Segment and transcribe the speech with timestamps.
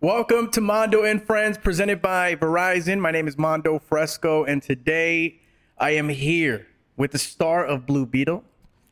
[0.00, 3.00] Welcome to Mando and Friends, presented by Verizon.
[3.00, 5.38] My name is Mando Fresko, and today
[5.78, 8.42] I am here with the star of Blue Beetle,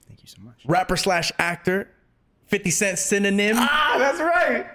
[0.06, 0.56] Thank you so much.
[0.66, 1.88] rapper slash actor,
[2.46, 4.66] 50 Cent synonym, Ah, that's right.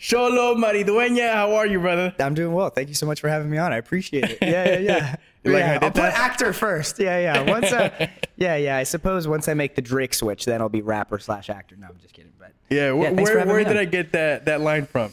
[0.00, 1.34] Xolo Maridueña.
[1.34, 2.14] How are you, brother?
[2.18, 2.70] I'm doing well.
[2.70, 3.72] Thank you so much for having me on.
[3.72, 4.38] I appreciate it.
[4.42, 5.16] Yeah, yeah, yeah.
[5.44, 7.00] Like yeah, I'll put actor first.
[7.00, 7.50] Yeah, yeah.
[7.50, 8.06] Once, uh,
[8.36, 8.76] yeah, yeah.
[8.76, 11.74] I suppose once I make the Drake switch, then I'll be rapper slash actor.
[11.76, 12.30] No, I'm just kidding.
[12.38, 13.76] But Yeah, wh- for where, where did on.
[13.78, 15.12] I get that, that line from?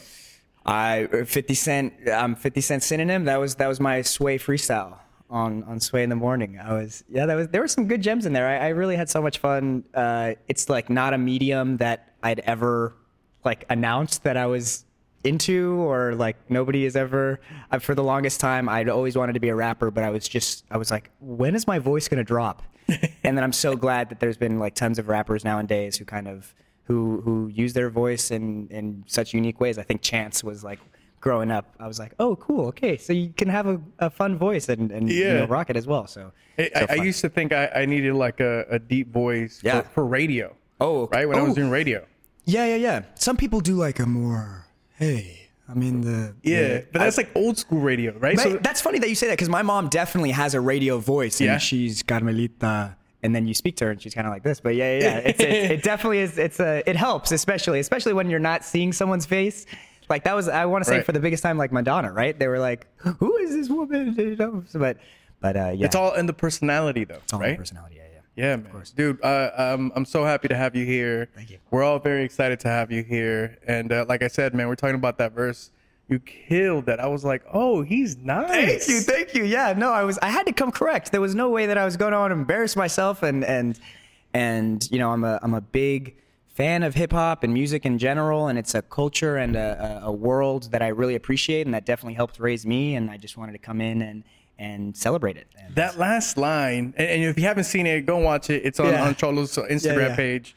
[0.66, 2.08] I 50 Cent.
[2.08, 3.24] Um, 50 Cent synonym.
[3.24, 4.98] That was that was my Sway freestyle
[5.28, 6.58] on on Sway in the morning.
[6.58, 7.26] I was yeah.
[7.26, 8.46] That was there were some good gems in there.
[8.46, 9.84] I, I really had so much fun.
[9.94, 12.94] Uh, it's like not a medium that I'd ever
[13.44, 14.84] like announced that I was
[15.24, 17.40] into or like nobody has ever
[17.70, 20.26] I, for the longest time I'd always wanted to be a rapper but I was
[20.26, 23.76] just I was like when is my voice going to drop and then I'm so
[23.76, 26.54] glad that there's been like tons of rappers nowadays who kind of
[26.90, 30.80] who who use their voice in in such unique ways I think Chance was like
[31.20, 34.32] growing up I was like oh cool okay so you can have a, a fun
[34.38, 35.34] voice and and you Yeah.
[35.40, 37.84] know, rock it as well so, I, so I, I used to think I, I
[37.86, 39.82] needed like a, a deep voice Yeah.
[39.82, 40.46] for, for radio,
[40.80, 41.18] oh okay.
[41.18, 41.28] right?
[41.28, 42.00] When I was Oh, doing radio.
[42.46, 44.66] yeah yeah yeah some people do like a more
[44.98, 45.36] hey
[45.68, 48.36] I mean the Yeah, the- but that's like old school radio, right?
[48.36, 51.38] But that's funny that you say that because my mom definitely has a radio voice
[51.40, 51.58] and Yeah?
[51.58, 52.96] she's Carmelita.
[53.22, 55.02] And then you speak to her and she's kind of like this, but yeah, yeah,
[55.04, 55.18] yeah.
[55.18, 56.38] It's, it's, it definitely is.
[56.38, 59.66] It's a, it helps, especially, especially when you're not seeing someone's face.
[60.08, 61.04] Like that was, I want to say Right.
[61.06, 62.36] for the biggest time, like Madonna, right?
[62.36, 62.86] They were like,
[63.18, 64.96] "Who is this woman?" You know, But,
[65.40, 67.96] but uh, yeah, it's all in the personality, though, It's all in the personality.
[67.96, 68.20] Yeah, yeah.
[68.46, 68.72] Yeah, of man.
[68.72, 71.28] Course dude, uh, um, I'm so happy to have you here.
[71.34, 71.58] Thank you.
[71.70, 73.58] We're all very excited to have you here.
[73.66, 75.70] And uh, like I said, man, we're talking about that verse.
[76.10, 76.98] You killed that.
[76.98, 78.48] I was like, oh, he's nice.
[78.50, 79.44] Thank you, thank you.
[79.44, 81.12] Yeah, no, I was I had to come correct.
[81.12, 83.78] There was no way that I was going to embarrass myself and and
[84.34, 86.16] and you know, I'm a I'm a big
[86.48, 90.12] fan of hip hop and music in general and it's a culture and a, a
[90.12, 93.52] world that I really appreciate and that definitely helped raise me and I just wanted
[93.52, 94.24] to come in and
[94.58, 95.46] and celebrate it.
[95.58, 98.62] And That last line, and, if you haven't seen it, go watch it.
[98.64, 99.04] It's on, Yeah.
[99.06, 100.16] on Xolo's Instagram yeah.
[100.16, 100.54] page.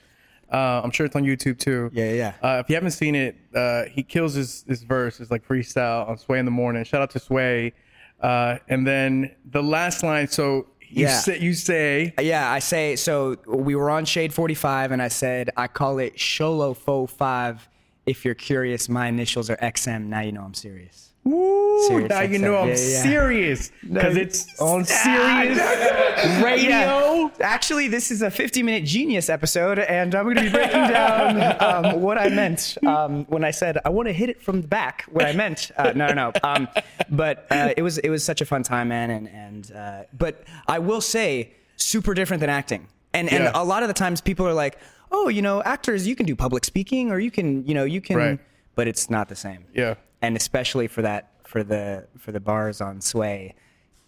[0.54, 1.90] Uh, I'm sure it's on YouTube too.
[1.94, 5.20] Yeah, yeah, Uh, if you haven't seen it, uh, he kills his, his verse.
[5.20, 6.84] It's like freestyle on Sway in the morning.
[6.84, 7.74] Shout out to Sway.
[8.22, 10.28] Uh, and then the last line.
[10.28, 11.20] So you Yeah.
[11.20, 13.36] say, you say, yeah, I say so.
[13.48, 17.68] We were on Shade 45, and I said I call it Xolo 45.
[18.06, 20.06] If you're curious, my initials are XM.
[20.08, 21.13] Now you know I'm serious.
[21.26, 23.02] Woo, now you know I'm Yeah, yeah.
[23.04, 25.58] serious because it's on Sirius
[26.44, 27.32] radio.
[27.40, 31.62] Actually, this is a 50 minute genius episode, and I'm going to be breaking down
[31.62, 34.68] um, what I meant um, when I said I want to hit it from the
[34.68, 35.06] back.
[35.12, 36.32] What I meant, uh, no, no, no.
[36.44, 36.68] Um,
[37.10, 39.10] but uh, it was it was such a fun time, man.
[39.10, 42.88] And and uh, but I will say, super different than acting.
[43.14, 44.78] And and a lot of the times people are like,
[45.12, 48.02] oh, you know, actors, you can do public speaking, or you can, you know, you
[48.02, 48.40] can, Right.
[48.76, 49.96] but it's not the same Yeah.
[50.24, 53.54] And especially for that for the for the bars on sway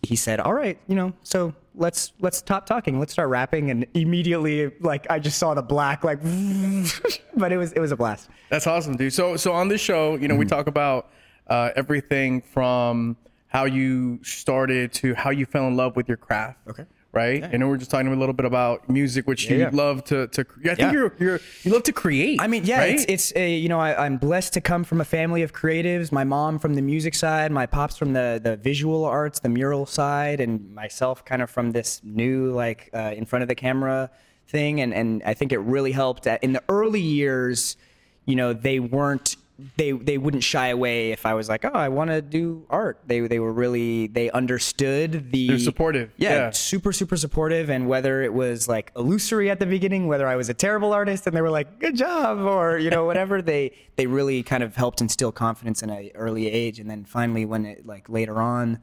[0.02, 3.86] he said all right you know so let's let's stop talking let's start rapping and
[3.94, 6.20] immediately like i just saw the black like
[7.36, 9.12] but it was it was a blast That's awesome, dude.
[9.14, 10.40] So, so on this show, you know, Mm-hmm.
[10.40, 11.09] we talk about
[11.48, 13.18] uh, everything from
[13.48, 16.59] how you started to how you fell in love with your craft.
[16.70, 16.86] Okay.
[17.16, 17.42] Right.
[17.42, 19.70] And then we're just talking a little bit about music, which you yeah.
[19.72, 20.42] love to to.
[20.42, 20.92] I think Yeah.
[20.92, 22.42] you're you're you love to create.
[22.42, 22.94] I mean, yeah, right?
[22.94, 26.12] it's, it's a, you know, I, I'm blessed to come from a family of creatives.
[26.12, 29.86] My mom from the music side, my pops from the the visual arts, the mural
[29.86, 34.12] side, and myself kind of from this new like uh, in front of the camera
[34.50, 34.81] thing.
[34.81, 37.78] And and I think it really helped in the early years.
[38.25, 39.38] You know, they weren't
[39.78, 43.00] they they wouldn't shy away if I was like, oh, I want to do art.
[43.08, 46.12] They they were really they understood the They're supportive.
[46.18, 46.50] yeah, Yeah.
[46.52, 50.50] super super supportive and whether it was like illusory at the beginning whether i was
[50.50, 54.08] a terrible artist and they were like good job or you know whatever they they
[54.08, 57.86] really kind of helped instill confidence in an early age and then finally when it
[57.86, 58.80] like later on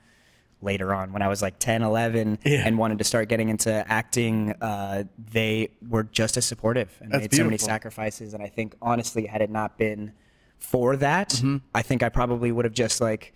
[0.63, 2.63] later on when i was like 10 11 Yeah.
[2.67, 7.25] and wanted to start getting into acting uh, they were just as supportive and That's
[7.25, 10.13] made so many sacrifices and i think honestly had it not been
[10.63, 11.57] for that Mm-hmm.
[11.75, 13.35] i think i probably would have just like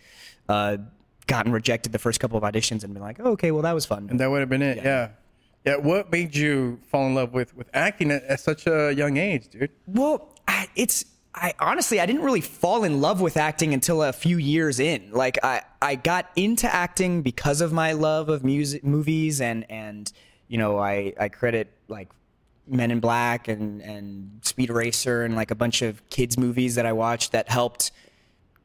[0.49, 0.77] uh,
[1.27, 3.85] gotten rejected the first couple of auditions and been like oh, okay well that was
[3.85, 4.77] fun and that would have been it.
[4.79, 5.09] Yeah.
[5.65, 5.77] yeah.
[5.77, 9.49] What made you fall in love with with acting at, at such a young age,
[9.49, 9.71] dude?
[9.89, 14.13] Well, I, it's I honestly I didn't really fall in love with acting until a
[14.13, 15.11] few years in.
[15.11, 20.13] Like I I got into acting because of my love of music movies and and
[20.47, 22.09] you know I I credit like
[22.69, 26.87] Men in Black and and Speed Racer and like a bunch of kids movies that
[26.87, 27.93] I watched that helped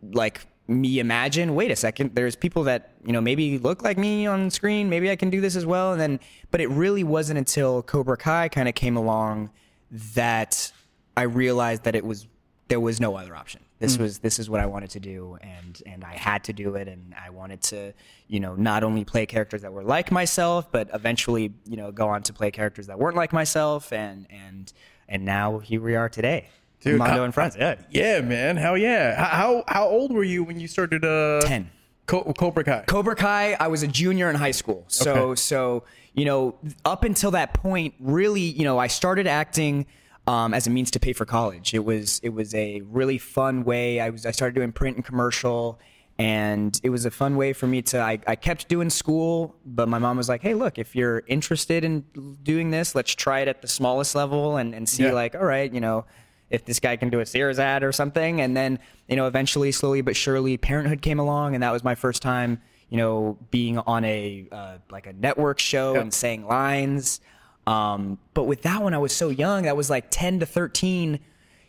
[0.01, 4.25] like me imagine wait a second there's people that you know maybe look like me
[4.25, 6.19] on screen maybe i can do this as well and then
[6.49, 9.49] but it really wasn't until cobra kai kind of came along
[9.91, 10.71] that
[11.17, 12.27] i realized that it was
[12.69, 15.81] there was no other option This was this is what I wanted to do, and
[15.85, 17.93] and I had to do it, and I wanted to,
[18.27, 22.07] you know, not only play characters that were like myself, but eventually, you know, go
[22.07, 24.71] on to play characters that weren't like myself, and and
[25.09, 26.47] and now here we are today,
[26.79, 27.57] Dude, Mando and friends.
[27.57, 28.55] Yeah, Yeah, man.
[28.55, 29.21] Hell yeah.
[29.21, 31.71] How how old were you when you started uh ten.
[32.05, 32.83] Co- Cobra Kai?
[32.87, 34.85] Cobra Kai, I was a junior in high school.
[34.89, 35.39] So Okay.
[35.41, 35.83] so
[36.13, 36.55] you know,
[36.85, 39.85] up until that point, really, you know, I started acting
[40.27, 41.73] um, as a means to pay for college.
[41.73, 43.99] It was it was a really fun way.
[43.99, 45.79] I was I started doing print and commercial,
[46.19, 47.99] and it was a fun way for me to.
[47.99, 51.83] I, I kept doing school, but my mom was like, "Hey, look, if you're interested
[51.83, 52.01] in
[52.43, 55.13] doing this, let's try it at the smallest level and and see Yeah.
[55.13, 56.05] like, all right, you know."
[56.49, 58.41] if this guy can do a Sears ad or something.
[58.41, 58.77] And then,
[59.07, 62.59] you know, eventually, slowly but surely, Parenthood came along, and that was my first time,
[62.89, 66.01] you know, being on a uh, like a network show Yep.
[66.01, 67.21] and saying lines.
[67.67, 69.63] Um, but with that one, I was so young.
[69.63, 71.19] That was like ten to thirteen.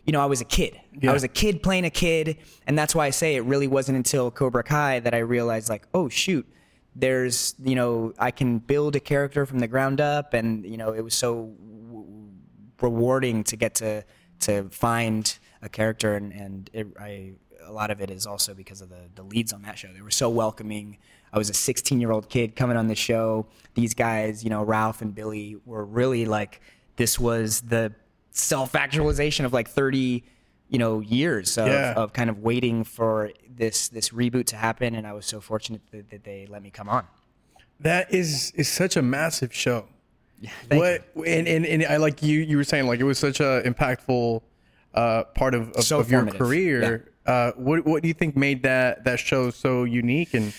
[0.05, 0.81] You know, I was a kid.
[1.01, 1.11] Yeah.
[1.11, 3.97] I was a kid playing a kid, and that's why I say it really wasn't
[3.97, 6.45] until Cobra Kai that I realized, like, oh shoot,
[6.97, 10.93] there's, you know, I can build a character from the ground up, and you know,
[10.93, 11.55] it was so
[12.81, 14.05] rewarding to get to
[14.41, 17.33] to find a character and and it, I
[17.65, 19.89] a lot of it is also because of the the leads on that show.
[19.93, 20.99] They were so welcoming.
[21.33, 23.47] I was a 16 year old kid coming on the show.
[23.75, 26.61] These guys, you know, Ralph and Billy were really like
[26.97, 27.93] this was the
[28.31, 30.25] self actualization of like 30
[30.69, 31.93] you know years of, Yeah.
[31.95, 35.83] of kind of waiting for this this reboot to happen and I was so fortunate
[35.91, 37.07] that, that they let me come on.
[37.81, 39.87] That is is such a massive show.
[40.71, 43.63] What and, and and I like you you were saying like it was such a
[43.65, 44.43] impactful
[44.95, 47.13] uh, part of, of, So of your career.
[47.25, 50.53] Uh, what what do you think made that that show so unique and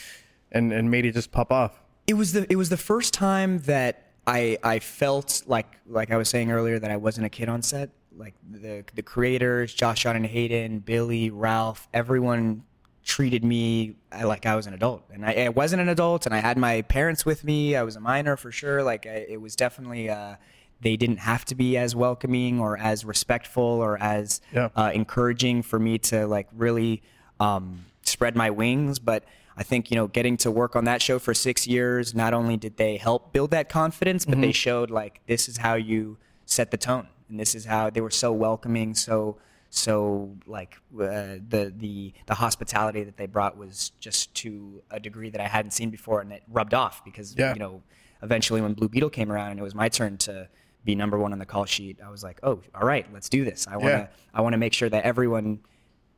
[0.54, 1.80] and and made it just pop off?
[2.06, 6.18] it was the it was the first time that I I felt like like I
[6.18, 7.90] was saying earlier that I wasn't a kid on set.
[8.16, 12.64] Like the the creators, Josh, John, and Hayden, Billy, Ralph, everyone
[13.04, 16.34] treated me uh, like I was an adult, and I, I wasn't an adult, and
[16.36, 17.76] I had my parents with me.
[17.76, 18.84] I was a minor for sure.
[18.84, 20.10] Like I, it was definitely.
[20.10, 20.36] Uh,
[20.82, 24.68] they didn't have to be as welcoming or as respectful or as Yeah.
[24.76, 27.02] uh, encouraging for me to like really
[27.40, 29.00] um, spread my wings.
[29.00, 29.24] But
[29.56, 32.58] I think you know, getting to work on that show for six years, not only
[32.58, 36.72] did they help build that confidence, but they showed like this is how you set
[36.72, 39.38] the tone, and this is how they were so welcoming, so
[39.70, 45.30] so like uh, the the the hospitality that they brought was just to a degree
[45.32, 47.54] that I hadn't seen before, and it rubbed off because Yeah.
[47.54, 47.82] you know
[48.22, 50.48] eventually when Blue Beetle came around and it was my turn to
[50.86, 53.46] be number one on the call sheet, I was like, oh, all right, let's do
[53.46, 53.68] this.
[53.68, 54.08] I want to Yeah.
[54.34, 55.60] I want to make sure that everyone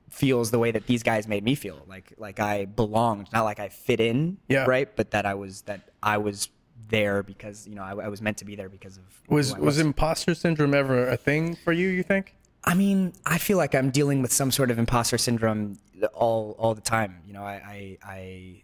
[0.09, 3.59] feels the way that these guys made me feel, like like I belonged, not like
[3.59, 4.65] I fit in, Yeah.
[4.65, 6.49] right, but that I was that I was
[6.87, 9.55] there because you know I, I was meant to be there because of who Was
[9.57, 11.87] was imposter syndrome ever a thing for you?
[11.89, 12.35] You think?
[12.63, 15.77] I mean, I feel like I'm dealing with some sort of imposter syndrome
[16.13, 17.21] all all the time.
[17.27, 18.63] You know, I I, I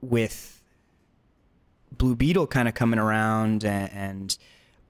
[0.00, 0.62] with
[1.92, 4.38] Blue Beetle kind of coming around, and, and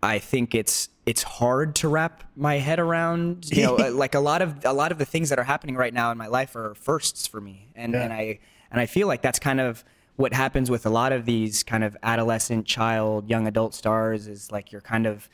[0.03, 3.51] I think it's it's hard to wrap my head around.
[3.51, 5.77] You know, uh, like a lot of a lot of the things that are happening
[5.77, 8.03] right now in my life are firsts for me, and Yeah.
[8.05, 8.39] and I
[8.71, 9.85] and I feel like that's kind of
[10.17, 14.53] what happens with a lot of these kind of adolescent, child, young adult stars is
[14.53, 15.29] like you're kind of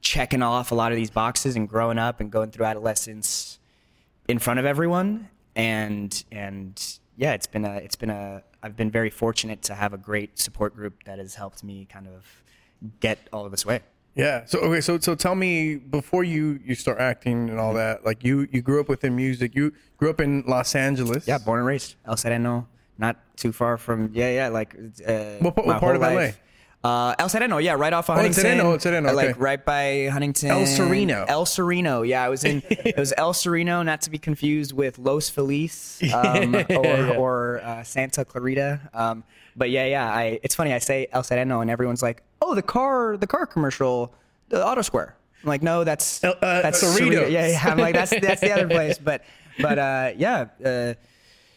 [0.00, 3.58] checking off a lot of these boxes and growing up and going through adolescence
[4.28, 8.90] in front of everyone and and yeah it's been a it's been a I've been
[8.90, 12.26] very fortunate to have a great support group that has helped me kind of
[13.00, 13.80] get all of this way.
[14.18, 14.44] Yeah.
[14.46, 14.80] So okay.
[14.80, 18.04] So so tell me before you you start acting and all that.
[18.04, 19.54] Like you you grew up within music.
[19.54, 21.26] You grew up in Los Angeles.
[21.28, 22.66] Yeah, born and raised El Sereno,
[22.98, 24.74] not too far from yeah yeah like
[25.06, 26.32] uh, What what part of LA?
[26.82, 28.42] Uh, El Sereno, yeah, right off of Oh, El Huntington.
[28.42, 30.50] Sereno, El Sereno, uh, like right by Huntington.
[30.50, 31.24] El Sereno.
[31.26, 32.22] El Sereno, yeah.
[32.24, 32.62] I was in.
[32.70, 37.82] it was El Sereno, not to be confused with Los Feliz um, or, or uh,
[37.82, 38.80] Santa Clarita.
[38.94, 39.24] Um,
[39.58, 40.10] but yeah, yeah.
[40.22, 40.40] I.
[40.42, 40.72] It's funny.
[40.72, 44.14] I say El Sereno, and everyone's like, "Oh, the car, the car commercial,
[44.48, 47.30] the Auto Square." I'm like, no, that's uh, that's Cerritos.
[47.30, 47.60] Yeah, yeah.
[47.64, 48.98] I'm like, that's that's the other place.
[48.98, 49.24] But
[49.60, 50.46] but uh, yeah.
[50.64, 50.94] Uh,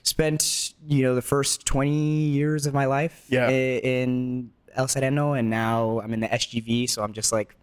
[0.03, 3.49] spent you know the first 20 years of my life Yeah.
[3.49, 7.55] in El Sereno, and now I'm in the SGV, so I'm just like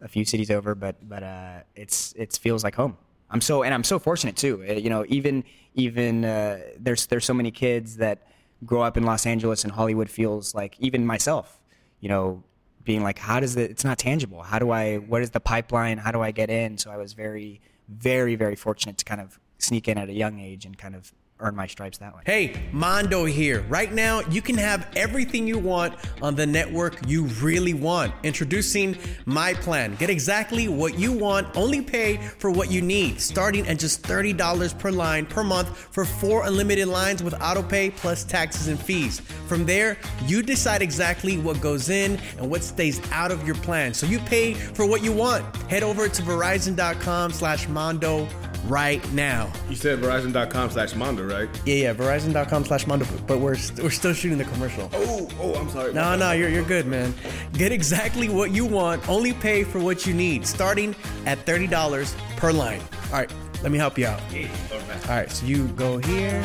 [0.00, 2.96] a few cities over, but but uh, it's it feels like home.
[3.30, 4.62] I'm so and I'm so fortunate too.
[4.68, 8.18] Uh, You know, even even uh, there's there's so many kids that
[8.64, 11.60] grow up in Los Angeles and Hollywood feels like even myself,
[12.00, 12.42] you know,
[12.84, 13.70] being like, how does it?
[13.70, 14.42] It's not tangible.
[14.42, 14.96] How do I?
[14.96, 15.98] What is the pipeline?
[15.98, 16.78] How do I get in?
[16.78, 20.40] So I was very very very fortunate to kind of sneak in at a young
[20.40, 22.22] age and kind of earn my stripes that way.
[22.24, 23.62] Hey, Mando here.
[23.68, 28.14] Right now, you can have everything you want on the network you really want.
[28.22, 28.96] Introducing
[29.26, 29.96] My Plan.
[29.96, 34.78] Get exactly what you want, only pay for what you need, starting at just $30
[34.78, 39.20] per line per month for four unlimited lines with autopay plus taxes and fees.
[39.46, 43.92] From there, you decide exactly what goes in and what stays out of your plan.
[43.92, 45.44] So you pay for what you want.
[45.66, 48.28] Head over to verizon.com slash Mando
[48.64, 49.52] right now.
[49.68, 51.48] You said Verizon.com slash Mando, right?
[51.64, 54.88] Yeah, yeah, Verizon.com slash Mando, but we're st- we're still shooting the commercial.
[54.92, 55.92] Oh, oh, I'm sorry.
[55.92, 57.14] No, no, you're you're good, man.
[57.54, 59.08] Get exactly what you want.
[59.08, 60.94] Only pay for what you need, starting
[61.26, 62.80] at thirty dollars per line.
[63.06, 64.20] All right, let me help you out.
[64.30, 66.42] All right, so you go here.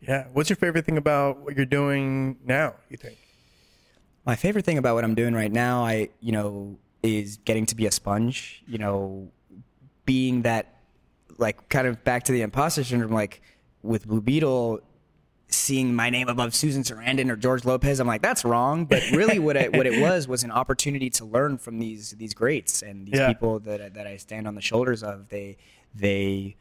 [0.00, 0.26] Yeah.
[0.32, 2.74] What's your favorite thing about what you're doing now?
[2.90, 3.18] You think?
[4.26, 7.74] My favorite thing about what I'm doing right now, I you know, is getting to
[7.74, 8.62] be a sponge.
[8.66, 9.28] You know,
[10.04, 10.76] being that
[11.38, 13.42] like kind of back to the imposter syndrome, like
[13.82, 14.80] with Blue Beetle,
[15.48, 18.84] seeing my name above Susan Sarandon or George Lopez, I'm like, that's wrong.
[18.84, 22.34] But really, what it what it was was an opportunity to learn from these these
[22.34, 23.28] greats and these Yeah.
[23.28, 25.28] people that that I stand on the shoulders of.
[25.28, 25.56] They
[25.94, 26.56] they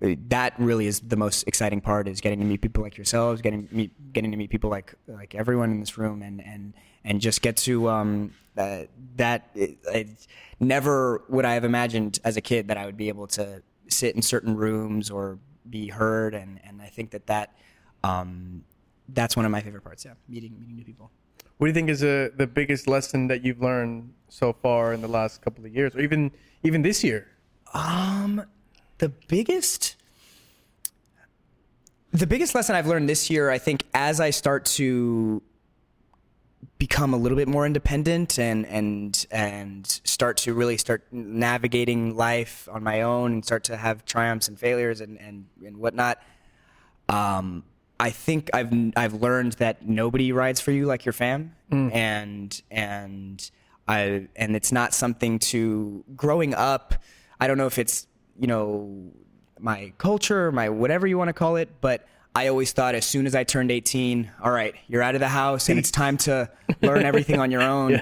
[0.00, 3.68] that really is the most exciting part is getting to meet people like yourselves, getting
[3.72, 6.74] meet, getting to meet people like like everyone in this room, and and
[7.04, 8.82] and just get to um uh,
[9.16, 9.50] that.
[9.54, 10.26] It, it,
[10.60, 14.16] never would I have imagined as a kid that I would be able to sit
[14.16, 15.38] in certain rooms or
[15.68, 17.56] be heard, and and I think that that
[18.04, 18.64] um
[19.08, 20.04] that's one of my favorite parts.
[20.04, 21.10] Yeah, meeting meeting new people.
[21.56, 25.00] What do you think is uh the biggest lesson that you've learned so far in
[25.00, 26.30] the last couple of years, or even
[26.62, 27.28] even this year?
[27.74, 28.44] Um,
[28.98, 29.96] the biggest,
[32.12, 35.42] the biggest lesson I've learned this year, I think, as I start to
[36.78, 42.68] become a little bit more independent and and and start to really start navigating life
[42.70, 46.22] on my own and start to have triumphs and failures and and and whatnot.
[47.08, 47.64] Um,
[48.00, 53.50] I think I've I've learned that nobody rides for you like your fam, and and
[53.86, 56.94] I and it's not something to growing up.
[57.40, 58.06] I don't know if it's
[58.38, 59.02] you know
[59.60, 63.26] my culture, my whatever you want to call it, but I always thought as soon
[63.26, 66.48] as I turned 18, all right, you're out of the house and it's time to
[66.82, 68.00] learn everything on your own.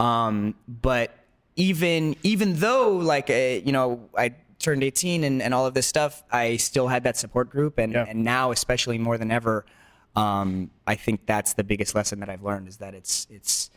[0.00, 1.14] Um, but
[1.56, 5.86] even even though like uh, you know I turned 18 and, and all of this
[5.86, 8.04] stuff, I still had that support group, and Yeah.
[8.08, 9.64] and now especially more than ever,
[10.16, 13.70] um, I think that's the biggest lesson that I've learned is that it's it's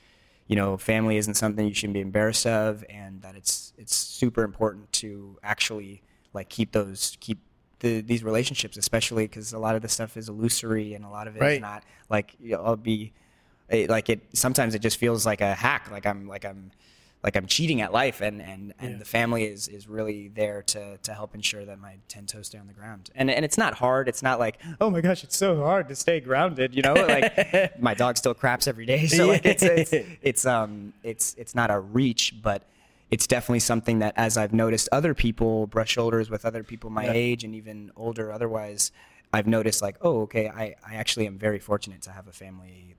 [0.51, 4.43] you know family isn't something you shouldn't be embarrassed of, and that it's it's super
[4.43, 6.01] important to actually
[6.34, 7.39] like keep those keep
[7.79, 11.25] the, these relationships, especially because a lot of the stuff is illusory and a lot
[11.27, 11.62] of it is Right.
[11.62, 13.13] not like you know, I'll be
[13.70, 16.72] it, like it sometimes it just feels like a hack like i'm like i'm
[17.24, 20.98] like i'm cheating at life and and, and the family is is really there to
[20.98, 23.10] to help ensure that my 10 toes stay on the ground.
[23.16, 24.08] And and it's not hard.
[24.08, 26.94] It's not like oh my gosh it's so hard to stay grounded you know?
[26.94, 31.56] Like my dog still craps every day so like it's it's it's um it's it's
[31.56, 32.63] not a reach but
[33.10, 37.08] it's definitely something that as i've noticed other people brush shoulders with other people my
[37.10, 38.92] age and even older otherwise
[39.34, 42.96] I've noticed like, oh, okay, I, I actually am very fortunate to have a family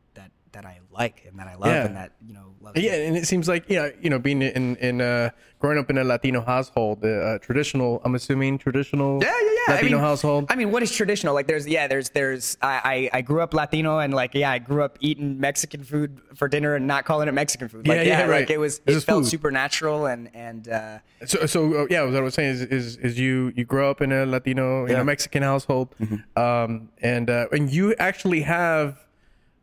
[0.52, 1.86] that, I like and that I love Yeah.
[1.86, 4.76] and that, you know, love Yeah, and it seems like yeah, you know, being in
[4.76, 8.00] in uh, growing up in a Latino household, uh, traditional.
[8.04, 9.22] I'm assuming traditional.
[9.22, 9.74] Yeah, yeah, yeah.
[9.74, 10.46] Latino I mean, household.
[10.50, 11.34] I mean, what is traditional?
[11.34, 12.56] Like, there's, yeah, there's, there's.
[12.60, 16.20] I, I, I grew up Latino, and like, yeah, I grew up eating Mexican food
[16.34, 17.86] for dinner and not calling it Mexican food.
[17.86, 18.40] Like, Yeah, yeah, yeah, right.
[18.40, 19.30] like it was, It's it felt food.
[19.30, 23.18] supernatural, and and uh, So, so uh, yeah, what I was saying is, is, is
[23.18, 26.38] you you grow up in a Latino, in a Mexican household, Mm-hmm.
[26.42, 28.98] um, and uh, and you actually have,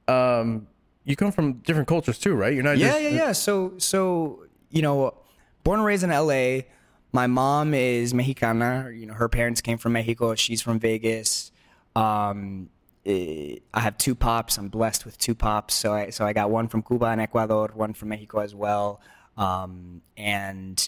[0.07, 0.67] um,
[1.09, 2.53] you come from different cultures too, right?
[2.53, 3.31] You're not yeah, just, yeah, yeah.
[3.31, 5.15] So, so you know,
[5.63, 6.67] born and raised in L.A.
[7.11, 8.91] My mom is Mexicana.
[8.93, 10.35] You know, her parents came from Mexico.
[10.35, 11.51] She's from Vegas.
[11.95, 12.69] Um,
[13.07, 14.59] eh, I have two pops.
[14.59, 15.73] I'm blessed with two pops.
[15.73, 19.01] So I so I got one from Cuba and Ecuador, one from Mexico as well.
[19.35, 20.87] Um, and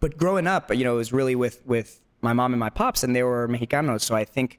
[0.00, 3.02] but growing up, you know, it was really with with my mom and my pops,
[3.02, 4.02] and they were Mexicanos.
[4.02, 4.58] So I think.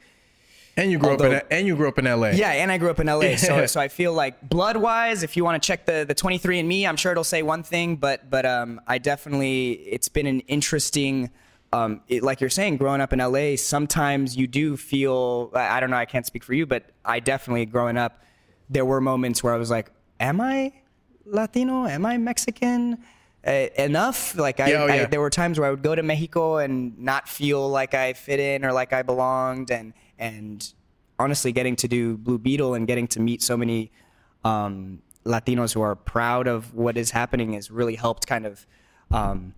[0.77, 2.33] And you grew up in and you grew up in L.A.
[2.33, 5.35] Yeah, and I grew up in LA, so so I feel like blood wise, if
[5.35, 8.45] you want to check the the 23andMe, I'm sure it'll say one thing, but but
[8.45, 11.29] um, I definitely it's been an interesting.
[11.73, 15.51] Um, it, like you're saying, growing up in LA, sometimes you do feel.
[15.53, 15.97] I don't know.
[15.97, 18.21] I can't speak for you, but I definitely, growing up,
[18.69, 20.73] there were moments where I was like, "Am I
[21.25, 21.85] Latino?
[21.85, 22.97] Am I Mexican?"
[23.45, 24.35] Uh, enough.
[24.35, 26.97] Like I, Yeah, oh, I, there were times where I would go to Mexico and
[26.99, 30.73] not feel like I fit in or like I belonged, and and
[31.19, 33.91] honestly, getting to do Blue Beetle and getting to meet so many
[34.45, 38.65] um, Latinos who are proud of what is happening has really helped kind of
[39.11, 39.53] um,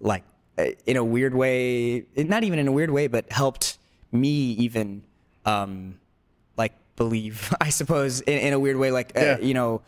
[0.00, 0.22] like
[0.58, 3.78] uh, in a weird way, not even in a weird way, but helped
[4.12, 5.02] me even
[5.44, 5.98] um,
[6.56, 9.82] like believe, I suppose, in, in a weird way, like uh, you know,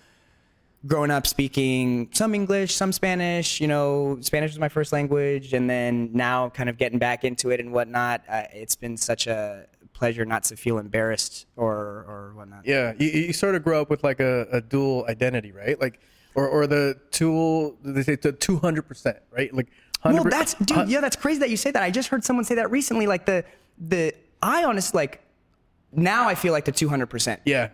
[0.87, 3.61] growing up speaking some English, some Spanish.
[3.61, 7.51] You know, Spanish was my first language, and then now kind of getting back into
[7.51, 8.23] it and whatnot.
[8.29, 9.67] Uh, it's been such a
[9.97, 11.75] pleasure not to feel embarrassed or
[12.07, 12.67] or whatnot.
[12.67, 15.81] Yeah, you, you sort of grow up with like a, a dual identity, right?
[15.81, 16.01] Like,
[16.35, 19.53] or or the tool they say the two hundred percent, right?
[19.53, 19.69] Like,
[20.03, 20.89] 100 Well, that's dude.
[20.89, 21.83] Yeah, that's crazy that you say that.
[21.83, 23.07] I just heard someone say that recently.
[23.07, 23.45] Like the
[23.79, 24.13] the
[24.43, 25.23] I honestly like
[25.93, 27.41] now I feel like the two hundred percent.
[27.47, 27.71] yeah,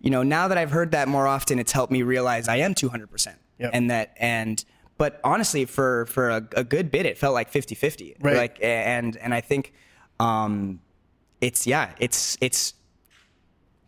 [0.00, 2.74] You know, now that I've heard that more often, it's helped me realize I am
[2.74, 3.38] two hundred percent.
[3.58, 4.64] And that and
[4.98, 8.16] but honestly, for for a, a good bit, it felt like 50-50.
[8.20, 8.36] Right.
[8.36, 9.74] Like and and I think
[10.18, 10.80] um,
[11.40, 12.74] it's yeah, it's it's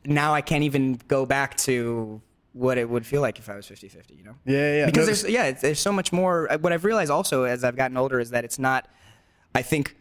[0.04, 2.20] now I can't even go back to
[2.52, 4.34] what it would feel like if I was 50-50, you know?
[4.44, 4.86] yeah, yeah.
[4.86, 7.76] because No, there's yeah it's, there's so much more what i've realized also as i've
[7.76, 8.88] gotten older is that it's not
[9.54, 9.96] i think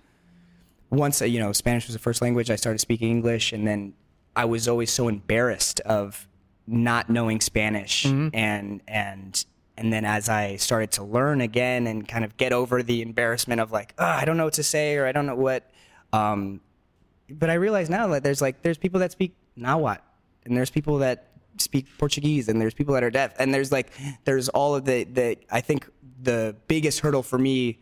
[0.89, 3.93] once uh, you know spanish was the first language i started speaking english and then
[4.35, 6.27] i was always so embarrassed of
[6.65, 9.45] not knowing spanish and and
[9.77, 13.61] and then as i started to learn again and kind of get over the embarrassment
[13.61, 15.69] of like oh, i don't know what to say or i don't know what
[16.13, 16.61] um,
[17.29, 20.01] but I realize now that there's like there's people that speak Nahuatl
[20.45, 23.91] and there's people that speak Portuguese and there's people that are deaf and there's like
[24.25, 25.89] there's all of the the I think
[26.21, 27.79] the biggest hurdle for me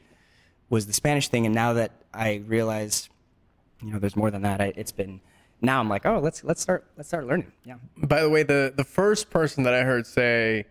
[0.69, 3.09] was the Spanish thing and now that I realize
[3.81, 5.19] you know there's more than that I, it's been
[5.61, 8.73] now I'm like oh let's let's start let's start learning yeah By the way, the
[8.75, 10.65] the first person that I heard say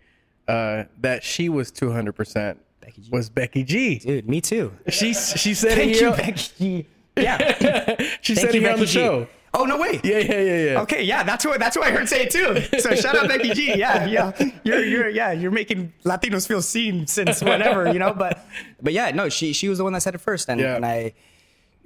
[0.49, 3.99] uh, that she was two hundred percent Becky was Becky G.
[3.99, 6.11] dude me too She she said thank it you.
[6.11, 6.87] Becky G.
[7.17, 7.39] yeah
[8.21, 8.93] she thank said you on the G.
[8.93, 9.27] show.
[9.55, 10.81] oh no way Yeah, yeah, yeah, yeah.
[10.83, 12.79] Okay, yeah, that's what that's what I heard say it too.
[12.81, 13.75] So shout out Becky G.
[13.79, 14.33] Yeah, yeah,
[14.65, 18.13] you're you're yeah you're making Latinos feel seen since whenever you know.
[18.13, 18.45] But
[18.83, 20.75] but yeah, no, she she was the one that said it first, and, Yeah.
[20.77, 21.15] and I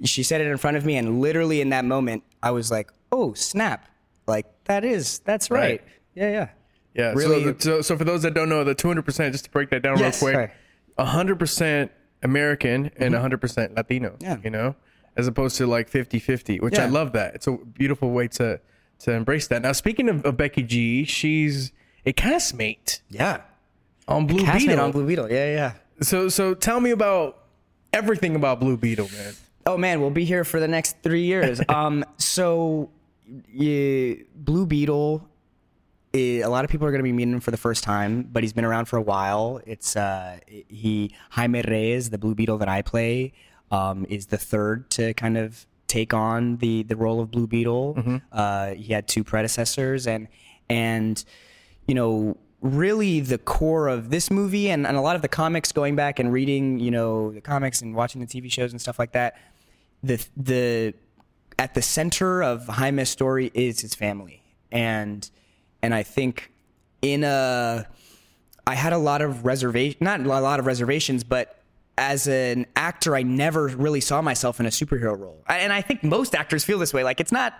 [0.03, 2.89] she said it in front of me, and literally in that moment, I was like,
[3.11, 3.87] oh snap,
[4.27, 5.59] like that is that's right.
[5.61, 5.81] Right.
[6.15, 6.47] Yeah, yeah.
[6.95, 7.13] Yeah.
[7.13, 9.69] Really- So, the, so, so for those that don't know, the 200%, just to break
[9.69, 10.51] that down Yes, real quick,
[10.97, 11.89] 100%
[12.23, 14.23] American and 100% Latino, Mm-hmm.
[14.23, 14.37] Yeah.
[14.43, 14.75] you know,
[15.19, 17.35] as opposed to like 50 50, which I love that.
[17.35, 18.59] It's a beautiful way to,
[18.99, 19.61] to embrace that.
[19.61, 21.71] Now, speaking of, of Becky G, she's
[22.05, 23.41] a castmate Yeah.
[24.07, 24.79] on Blue Castmate Beetle.
[24.79, 25.29] on Blue Beetle.
[25.29, 25.71] Yeah, yeah.
[26.01, 27.43] So, so tell me about
[27.91, 29.33] everything about Blue Beetle, man.
[29.65, 31.61] Oh man, we'll be here for the next three years.
[31.69, 32.89] um, so
[33.51, 35.27] yeah, Blue Beetle.
[36.13, 38.41] a lot of people are going to be meeting him for the first time, but
[38.43, 39.59] he's been around for a while.
[39.65, 43.33] It's uh, he Jaime Reyes, the Blue Beetle that I play,
[43.71, 47.95] um, is the third to kind of take on the the role of Blue Beetle.
[48.31, 50.27] Uh, he had two predecessors, and
[50.69, 51.23] and
[51.87, 55.71] you know really the core of this movie and, and a lot of the comics
[55.71, 58.99] going back and reading you know the comics and watching the tv shows and stuff
[58.99, 59.37] like that
[60.03, 60.93] the the
[61.59, 65.29] at the center of Jaime's story is his family, and
[65.83, 66.51] and I think
[67.01, 67.85] in a
[68.65, 71.58] I had a lot of reservation, not a lot of reservations, but
[71.99, 76.01] as an actor, I never really saw myself in a superhero role, and I think
[76.03, 77.03] most actors feel this way.
[77.03, 77.53] Like it's not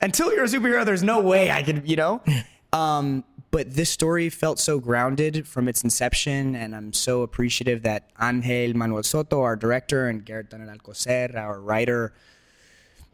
[0.00, 2.22] until you're a superhero, there's no way I could, you know.
[2.72, 8.10] Um, but this story felt so grounded from its inception, and I'm so appreciative that
[8.20, 12.12] Angel Manuel Soto, our director, and Gareth Dunnet-Alcocer, our writer,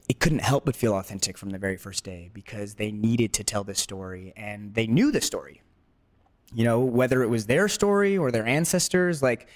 [0.08, 3.44] it couldn't help but feel authentic from the very first day because they needed to
[3.44, 5.62] tell this story and they knew the story.
[6.52, 9.46] You know, whether it was their story or their ancestors, like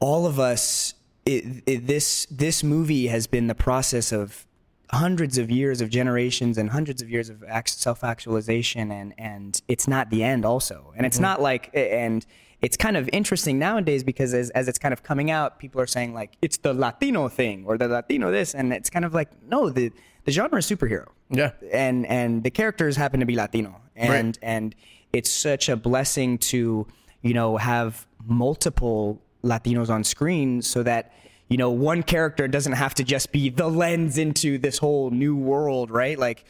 [0.00, 4.46] all of us, it, it, this this movie has been the process of
[4.90, 10.10] hundreds of years of generations and hundreds of years of self-actualization and and it's not
[10.10, 10.92] the end also.
[10.96, 11.22] And it's mm-hmm.
[11.22, 12.24] not like and
[12.60, 15.86] it's kind of interesting nowadays because as, as it's kind of coming out people are
[15.86, 18.54] saying like it's the latino thing or the latino this.
[18.54, 19.90] And it's kind of like no the
[20.24, 21.08] the genre is superhero.
[21.30, 21.52] Yeah.
[21.72, 23.80] and and the characters happen to be latino.
[23.96, 24.74] And and
[25.12, 26.86] it's such a blessing to
[27.22, 31.12] you know have multiple latinos on screen so that
[31.48, 35.36] you know one character doesn't have to just be the lens into this whole new
[35.36, 36.18] world right?
[36.18, 36.44] Like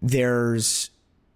[0.00, 0.90] there's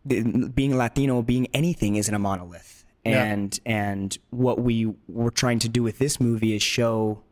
[0.06, 2.84] being latino being anything isn't a monolith.
[3.04, 3.22] Yeah.
[3.22, 7.22] and and what we were trying to do with this movie is show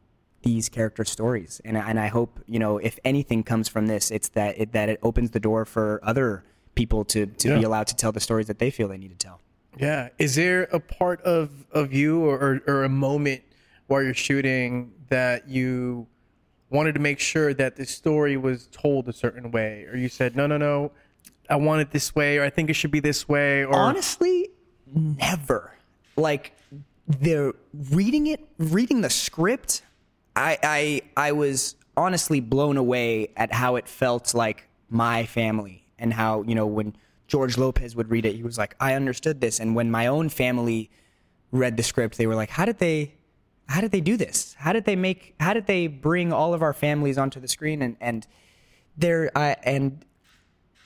[0.43, 1.63] these character stories.
[1.65, 4.89] And and I hope you know if anything comes from this it's that it, that
[4.91, 8.49] it opens the door for other people to to be allowed to tell the stories
[8.49, 9.41] that they feel they need to tell
[9.79, 10.11] Yeah.
[10.19, 13.43] Is there a part of, of you or, or, a moment
[13.87, 16.07] while you're shooting that you
[16.71, 19.87] wanted to make sure that the story was told a certain way?
[19.91, 20.93] Or you said, no, no, no,
[21.49, 23.65] I want it this way, or I think it should be this way?
[23.65, 24.51] Or honestly
[24.95, 25.75] never
[26.17, 26.53] like
[27.07, 27.55] the
[27.91, 29.83] reading it, reading the script,
[30.37, 36.13] I, I, I was honestly blown away at how it felt like my family and
[36.13, 36.95] how, you know, when
[37.33, 39.59] George Lopez would read it, he was like, I understood this.
[39.59, 40.91] And when my own family
[41.51, 43.15] read the script, they were like, how did they,
[43.71, 44.55] how did they do this?
[44.59, 47.81] How did they make, how did they bring all of our families onto the screen?
[47.81, 48.27] And, and
[48.99, 50.05] there, I, and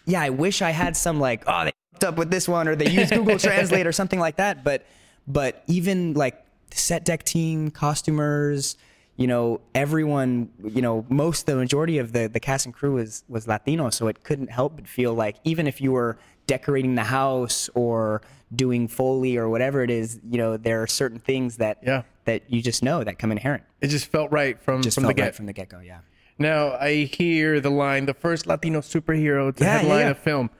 [0.04, 2.76] yeah, I wish I had some like, oh, they fucked up with this one or
[2.76, 4.62] they used Google Translate or something like that.
[4.62, 4.86] But,
[5.26, 8.76] but even like the set deck team, costumers,
[9.16, 13.24] you know, everyone, you know, most, the majority of the, the cast and crew was,
[13.28, 13.90] was Latino.
[13.90, 18.22] So it couldn't help but feel like even if you were decorating the house or
[18.54, 22.02] doing Foley or whatever it is, you know, there are certain things that, Yeah.
[22.24, 23.64] that you just know that come inherent.
[23.80, 25.22] It just felt right from Just from the felt get.
[25.24, 25.80] right from the get go.
[25.80, 25.98] Yeah.
[26.38, 30.10] Now I hear the line, "The first Latino superhero to Yeah, yeah, headline yeah.
[30.10, 30.50] a film."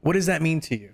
[0.00, 0.90] What does that mean to you?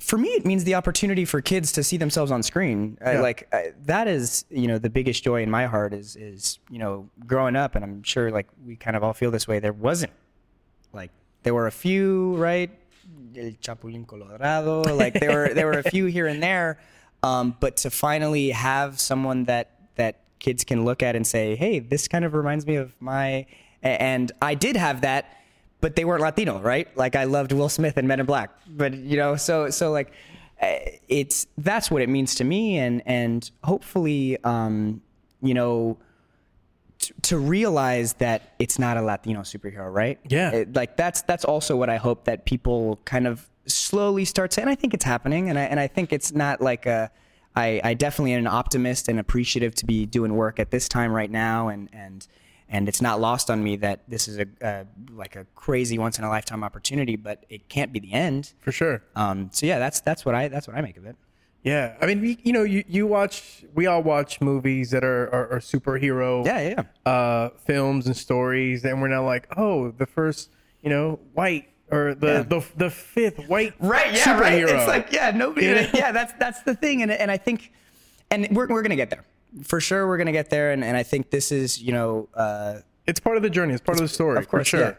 [0.00, 3.46] for me it means the opportunity for kids to see themselves on screen I, like
[3.54, 7.08] I, that is you know the biggest joy in my heart is is you know
[7.24, 10.10] growing up and i'm sure like we kind of all feel this way there wasn't
[10.92, 11.12] like
[11.44, 12.70] there were a few right
[13.36, 16.78] el chapulín colorado like there were there were a few here and there
[17.22, 21.78] um, but to finally have someone that that kids can look at and say hey
[21.78, 23.46] this kind of reminds me of my
[23.82, 25.36] and i did have that
[25.82, 26.88] but they weren't Latino, right?
[26.96, 30.12] Like I loved Will Smith and Men in Black, but you know, so so like
[30.62, 30.76] uh,
[31.08, 35.02] it's that's what it means to me, and and hopefully, um,
[35.42, 35.98] you know,
[37.02, 40.18] t- to realize that it's not a Latino superhero, right?
[40.28, 40.50] Yeah.
[40.52, 44.60] It- like that's that's also what I hope that people kind of slowly start to,
[44.60, 47.10] and I think it's happening, and I and I think it's not like a.
[47.54, 51.12] I, I definitely am an optimist and appreciative to be doing work at this time
[51.12, 52.26] right now, and and
[52.70, 56.18] and it's not lost on me that this is a, a like a crazy once
[56.18, 58.54] in a lifetime opportunity, but it can't be the end.
[58.60, 59.02] For sure.
[59.14, 61.14] Um, so yeah, that's that's what I that's what I make of it.
[61.62, 65.32] Yeah, I mean, we, you know, you, you watch, we all watch movies that are,
[65.32, 67.12] are, are superhero Yeah, yeah, yeah.
[67.12, 70.50] uh, films and stories, and we're now like, oh, the first,
[70.82, 72.42] you know, white or the Yeah.
[72.42, 74.40] the, the fifth white right yeah superhero.
[74.66, 75.86] right it's like yeah nobody know?
[75.92, 77.70] yeah that's that's the thing and, and i think
[78.30, 79.24] and we're, we're gonna get there
[79.62, 82.76] for sure we're gonna get there and, and i think this is you know uh
[83.06, 83.74] it's part of the journey.
[83.74, 84.80] It's part of the story, of course, for sure.
[84.80, 84.94] yeah.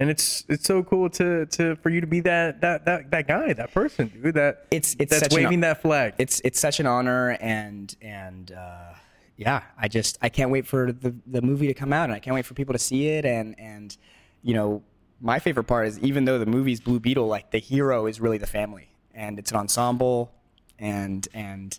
[0.00, 3.26] And it's it's so cool to to for you to be that that that, that
[3.26, 4.34] guy, that person, dude.
[4.34, 6.14] That It's- it's that's such an- waving that flag.
[6.18, 8.92] it's it's such an honor and and uh
[9.36, 12.18] yeah i just i can't wait for the the movie to come out and i
[12.18, 13.96] can't wait for people to see it and and
[14.42, 14.82] you know
[15.20, 18.38] my favorite part is even though the movie's blue beetle like the hero is really
[18.38, 20.32] the family and it's an ensemble
[20.80, 21.78] and and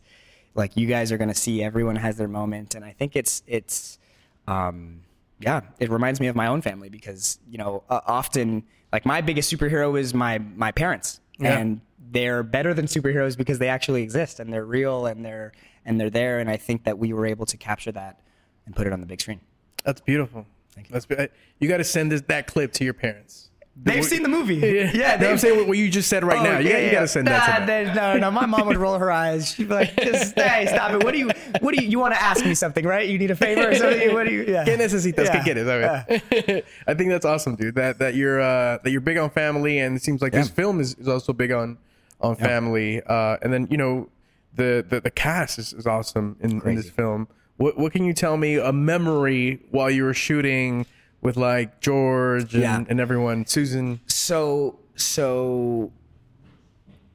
[0.55, 3.99] like you guys are gonna see everyone has their moment and i think it's it's
[4.47, 5.01] um
[5.39, 9.21] yeah it reminds me of my own family because you know uh, often like my
[9.21, 11.58] biggest superhero is my my parents Yeah.
[11.58, 15.52] and they're better than superheroes because they actually exist and they're real and they're
[15.86, 18.19] and they're there and I think that we were able to capture that
[18.65, 19.39] and put it on the big screen.
[19.86, 20.45] That's beautiful.
[20.73, 20.93] Thank you.
[20.93, 21.28] That's be-
[21.60, 23.49] you got to send this that clip to your parents.
[23.82, 24.55] They've seen the movie.
[24.58, 26.60] Yeah, Yeah, No, I'm they've- saying what, what you just said right Oh, now.
[26.60, 27.95] You, yeah, you got to send that Nah, to them.
[27.95, 29.51] No, no, my mom would roll her eyes.
[29.53, 31.03] She'd be like, "Just hey, stop it.
[31.03, 31.29] What do you?
[31.62, 31.89] What do you?
[31.89, 33.08] You want to ask me something, right?
[33.08, 34.13] You need a favor or something?
[34.13, 34.43] What do you?
[34.47, 34.65] Yeah.
[34.65, 35.25] ¿Qué necesitas?
[35.25, 35.41] Yeah.
[35.41, 35.65] ¿Qué quieres?
[35.65, 36.63] ¿Sabes?
[36.88, 37.75] I think that's awesome, dude.
[37.75, 40.82] That that you're uh, that you're big on family, and it seems like this film
[40.82, 41.77] is, is also big on
[42.19, 43.01] on family.
[43.05, 44.10] Uh, and then you know
[44.55, 47.29] the the, the cast is, is awesome in, in this film.
[47.55, 50.86] What what can you tell me a memory while you were shooting
[51.21, 52.84] with like George and, Yeah.
[52.88, 53.45] and everyone?
[53.45, 53.99] Susan.
[54.08, 55.91] So so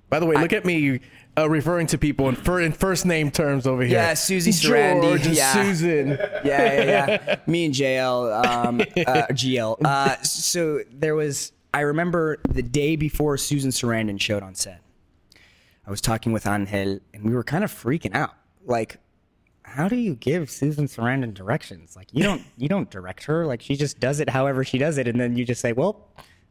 [0.09, 1.01] By the way, look at me.
[1.37, 3.97] Uh, referring to people in, fir- in first name terms over here.
[3.99, 5.53] Yeah, Susie Sarandon, George and yeah.
[5.53, 6.09] Susan.
[6.11, 7.37] yeah, yeah, yeah.
[7.49, 8.85] Me and JL, um, uh,
[9.33, 9.85] GL.
[9.85, 11.51] Uh, so there was.
[11.73, 14.81] I remember the day before Susan Sarandon showed on set.
[15.85, 18.35] I was talking with Angel, and we were kind of freaking out.
[18.65, 18.99] Like,
[19.75, 21.97] how do you give Susan Sarandon directions?
[21.97, 23.45] Like, you don't you don't direct her.
[23.45, 26.09] Like, she just does it however she does it, and then you just say, "Well,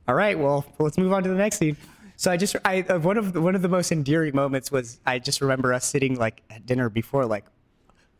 [0.10, 1.78] all right, well, let's move on to the next scene."
[2.18, 5.00] So I just, I uh, one of the, one of the most endearing moments was
[5.06, 7.46] I just remember us sitting like at dinner before, like,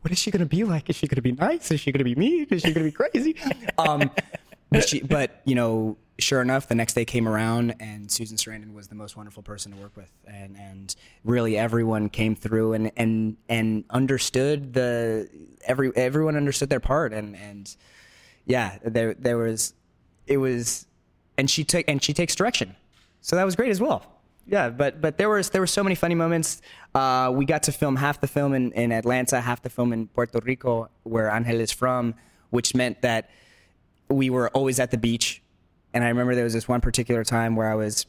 [0.02, 0.90] what is she gonna be like?
[0.90, 1.70] Is she gonna be nice?
[1.70, 2.48] Is she gonna be mean?
[2.50, 3.36] Is she gonna be crazy?
[3.78, 4.10] Um,
[4.72, 8.74] but she, but you know, sure enough, the next day came around, and Susan Sarandon
[8.74, 12.92] was the most wonderful person to work with, and and really everyone came through and
[12.98, 15.30] and and understood the
[15.66, 17.76] every everyone understood their part, and and
[18.46, 19.74] yeah, there there was
[20.26, 20.88] it was,
[21.38, 22.76] and she took and she takes direction,
[23.22, 24.06] so that was great as well.
[24.46, 26.62] Yeah, but but there was there were so many funny moments.
[26.96, 30.08] Uh, we got to film half the film in, in Atlanta, half the film in
[30.08, 32.16] Puerto Rico, where Angel is from,
[32.50, 33.30] which meant that
[34.10, 35.43] we were always at the beach.
[35.94, 38.06] And I remember there was this one particular time where I was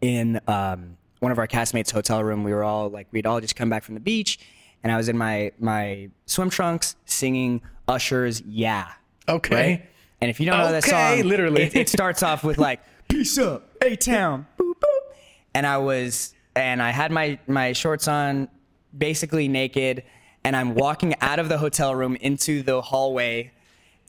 [0.00, 2.44] in um, one of our castmates' hotel room.
[2.44, 4.38] We were all like, we'd all just come back from the beach,
[4.82, 8.88] and I was in my my swim trunks singing Usher's "Yeah."
[9.28, 9.54] Okay.
[9.54, 9.90] Right.
[10.20, 11.62] And if you don't know that Okay, song, literally.
[11.62, 15.14] it, it starts off with like "Peace up, A Town," boop boop,
[15.54, 18.48] and I was and I had my my shorts on,
[18.96, 20.02] basically naked,
[20.44, 23.52] and I'm walking out of the hotel room into the hallway.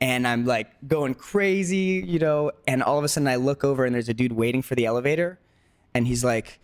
[0.01, 3.85] And I'm like going crazy, you know, and all of a sudden I look over
[3.85, 5.39] and there's a dude waiting for the elevator,
[5.93, 6.59] and he's like,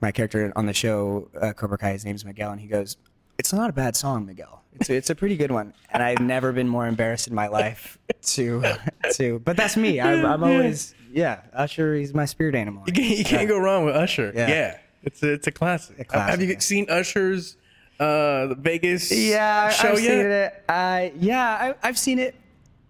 [0.00, 2.96] my character on the show, uh, Cobra Kai, his name's Miguel, and he goes,
[3.38, 4.62] "It's not a bad song, Miguel.
[4.74, 7.98] It's it's a pretty good one." And I've never been more embarrassed in my life
[8.22, 8.62] to
[9.14, 9.38] to.
[9.40, 10.00] But that's me.
[10.00, 11.40] I'm, I'm always yeah.
[11.54, 12.84] Usher, he's my spirit animal.
[12.86, 14.30] You can't, you can't go wrong with Usher.
[14.34, 14.48] Yeah.
[14.48, 14.78] Yeah.
[15.02, 15.98] It's a it's a classic.
[15.98, 16.58] A classic, Have you yeah.
[16.60, 17.56] seen Usher's
[17.98, 20.10] uh the Vegas Yeah, show I've yet?
[20.10, 20.64] seen it.
[20.68, 22.34] I yeah, I, I've seen it.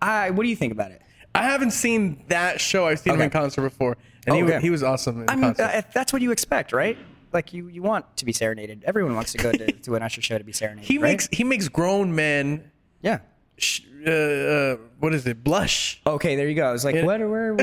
[0.04, 1.02] I what do you think about it?
[1.34, 2.86] I haven't seen that show.
[2.86, 3.24] I've seen him Okay.
[3.24, 4.54] in concert before, and he Okay.
[4.54, 5.62] was he was awesome in I mean, concert.
[5.64, 6.96] uh, that's what you expect, right?
[7.32, 8.84] Like you you want to be serenaded.
[8.84, 10.84] Everyone wants to go to, to an Usher show to be serenaded.
[10.84, 11.10] he right?
[11.10, 12.70] makes he makes grown men.
[13.02, 13.18] yeah.
[13.56, 15.42] Sh- uh, uh, what is it?
[15.44, 16.00] Blush.
[16.06, 16.66] Okay, there you go.
[16.68, 17.20] I was like, what?
[17.20, 17.56] Where?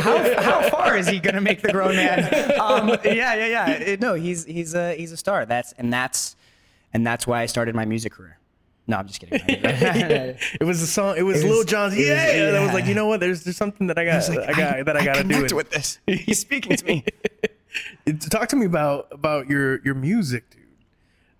[0.00, 2.24] How, how far is he gonna make the grown man?
[2.58, 3.68] Um, yeah, yeah, yeah.
[3.70, 5.44] It- no, he's he's a he's a star.
[5.46, 6.34] That's and that's
[6.92, 8.38] and that's why I started my music career.
[8.86, 9.40] No, I'm just kidding.
[9.48, 11.16] It was a song.
[11.16, 11.94] It was, It was- Lil Jon's.
[11.94, 13.20] it was- Yeah, that was like you know what?
[13.20, 14.28] There's there's something that I got.
[14.30, 15.28] I got that I got to do.
[15.34, 15.54] connect it.
[15.54, 15.98] with this.
[16.06, 17.04] He's speaking to me.
[18.30, 20.60] Talk to me about about your your music, dude.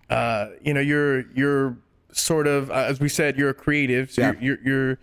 [0.09, 1.77] Uh, you know, you're you're
[2.11, 4.11] sort of uh, as we said, you're a creative.
[4.11, 4.33] So Yeah.
[4.39, 4.99] you're, you're you're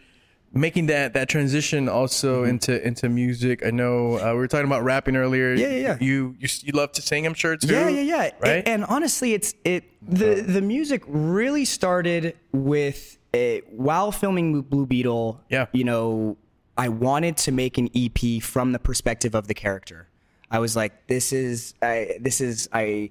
[0.54, 3.64] making that that transition also into into music.
[3.64, 5.54] I know uh, we were talking about rapping earlier.
[5.54, 5.96] Yeah, yeah, yeah.
[6.00, 7.72] You you you love to sing, I'm sure too.
[7.72, 8.16] Yeah, yeah, yeah.
[8.16, 8.50] Right.
[8.50, 14.86] And, and honestly, it's it the the music really started with a, while filming Blue
[14.86, 15.40] Beetle.
[15.48, 15.66] Yeah.
[15.72, 16.36] You know,
[16.76, 20.08] I wanted to make an EP from the perspective of the character.
[20.50, 23.10] I was like, this is I this is I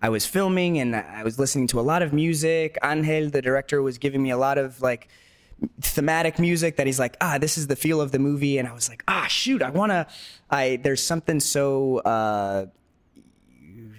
[0.00, 2.78] I was filming and I was listening to a lot of music.
[2.82, 5.08] Angel, the director, was giving me a lot of like
[5.80, 8.58] thematic music that he's like, ah, this is the feel of the movie.
[8.58, 10.06] And I was like, ah, shoot, I wanna
[10.50, 12.66] I there's something so uh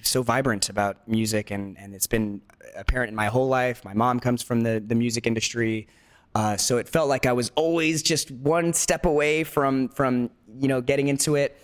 [0.02, 2.41] so vibrant about music and, and it's been
[2.76, 3.84] apparent in my whole life.
[3.84, 5.88] My mom comes from the, the music industry.
[6.36, 10.67] Uh, so it felt like I was always just one step away from, from, you
[10.67, 11.60] know, getting into it.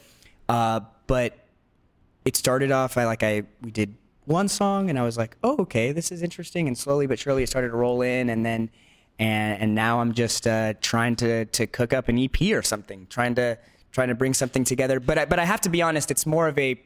[0.49, 1.47] Uh, but
[2.25, 5.55] it started off, I like, I, we did one song and I was like, oh,
[5.59, 6.67] okay, this is interesting.
[6.67, 8.69] And slowly but surely it started to roll in and then,
[9.19, 13.07] and, and now I'm just, uh, trying to, to cook up an EP or something,
[13.09, 13.57] trying to,
[13.91, 14.99] trying to bring something together.
[14.99, 16.79] But I, but I have to be honest, it's more of a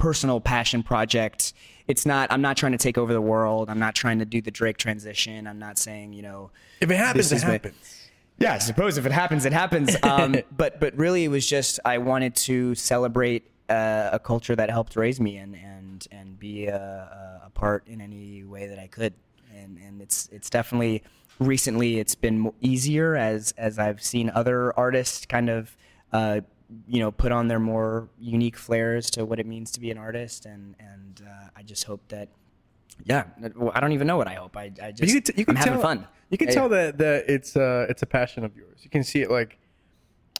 [0.00, 1.52] personal passion project.
[1.86, 2.32] It's not.
[2.32, 3.70] I'm not trying to take over the world.
[3.70, 5.46] I'm not trying to do the Drake transition.
[5.46, 6.50] I'm not saying you know.
[6.80, 7.96] If it happens, it is what- happens.
[8.38, 9.94] Yeah, I suppose if it happens, it happens.
[10.02, 14.70] Um, but but really, it was just I wanted to celebrate uh, a culture that
[14.70, 18.86] helped raise me and and and be a, a part in any way that I
[18.86, 19.12] could.
[19.54, 21.02] And and it's it's definitely
[21.40, 25.76] recently it's been easier as as I've seen other artists kind of.
[26.12, 26.40] Uh,
[26.86, 29.98] you know, put on their more unique flares to what it means to be an
[29.98, 32.28] artist, and and uh, I just hope that,
[33.04, 33.24] yeah,
[33.74, 34.56] I don't even know what I hope.
[34.56, 36.06] I, I just But you can, t- you can I'm tell, having fun.
[36.28, 36.76] You can Yeah, tell yeah.
[36.92, 38.80] that that it's uh it's a passion of yours.
[38.84, 39.58] You can see it like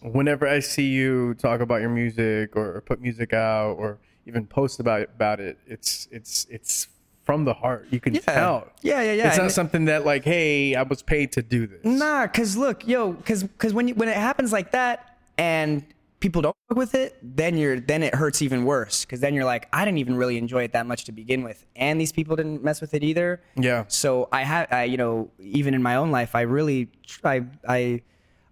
[0.02, 4.46] whenever I see you talk about your music or, or put music out or even
[4.46, 5.58] post about it, about it.
[5.66, 6.86] It's it's it's
[7.30, 7.86] from the heart.
[7.90, 8.68] You can tell.
[8.82, 9.28] Yeah, yeah, yeah.
[9.28, 11.84] It's not And- something that like, hey, I was paid to do this.
[11.84, 15.84] Nah, cause look, yo, cause cause when you, when it happens like that and
[16.18, 19.04] people don't fuck with it, then you're then it hurts even worse.
[19.04, 21.64] Cause then you're like, I didn't even really enjoy it that much to begin with,
[21.76, 23.40] and these people didn't mess with it either.
[23.56, 23.84] Yeah.
[23.88, 26.88] So I have, I, you know, even in my own life, I really,
[27.24, 28.02] I, I,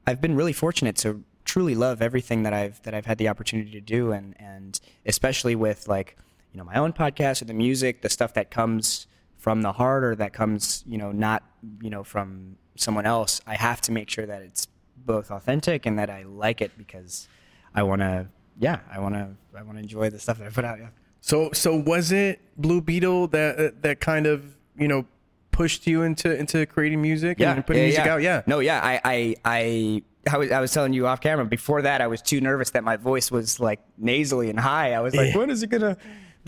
[0.07, 3.73] I've been really fortunate to truly love everything that I've that I've had the opportunity
[3.73, 6.17] to do, and and especially with like,
[6.53, 9.07] you know, my own podcast or the music, the stuff that comes
[9.37, 11.43] from the heart or that comes, you know, not,
[11.83, 13.41] you know, from someone else.
[13.47, 17.29] I have to make sure that it's both authentic and that I like it because
[17.75, 18.27] I want to,
[18.59, 20.79] yeah, I want to, I want to enjoy the stuff that I put out.
[20.79, 20.89] Yeah.
[21.21, 25.05] So so was it Blue Beetle that uh, that kind of you know
[25.51, 28.23] pushed you into into creating music and putting music out?
[28.23, 28.43] Yeah.
[28.47, 28.81] No, yeah.
[28.83, 31.45] I, I, I, I was, I was telling you off camera.
[31.45, 34.93] Before that, I was too nervous that my voice was like nasally and high.
[34.95, 35.39] I was like, Yeah.
[35.39, 35.97] when is it gonna?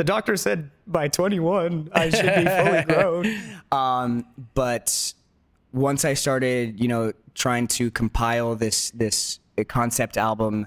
[0.01, 3.39] The doctor said by 21 I should be fully grown.
[3.71, 5.13] Um, but
[5.75, 10.67] once I started, you know, trying to compile this this concept album,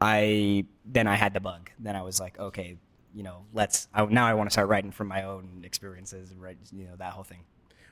[0.00, 1.70] I then I had the bug.
[1.78, 2.76] Then I was like, okay,
[3.14, 3.86] you know, let's.
[3.94, 6.96] I, now I want to start writing from my own experiences and write, you know,
[6.98, 7.42] that whole thing.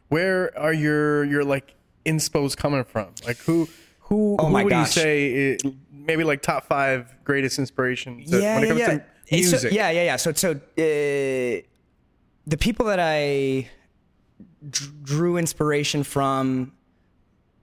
[0.09, 3.15] Where are your your like inspos coming from?
[3.25, 3.69] Like who
[4.01, 4.97] who Oh who would gosh.
[4.97, 9.05] you say i maybe like top five greatest inspirations that- when it comes to
[9.39, 10.17] It's so- yeah, yeah, yeah.
[10.17, 10.57] So, so uh,
[12.47, 13.71] the people that I
[15.03, 16.73] drew inspiration from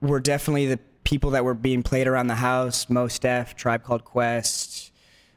[0.00, 2.88] were definitely the people that were being played around the house.
[2.88, 4.92] Mos Def, Tribe Called Quest,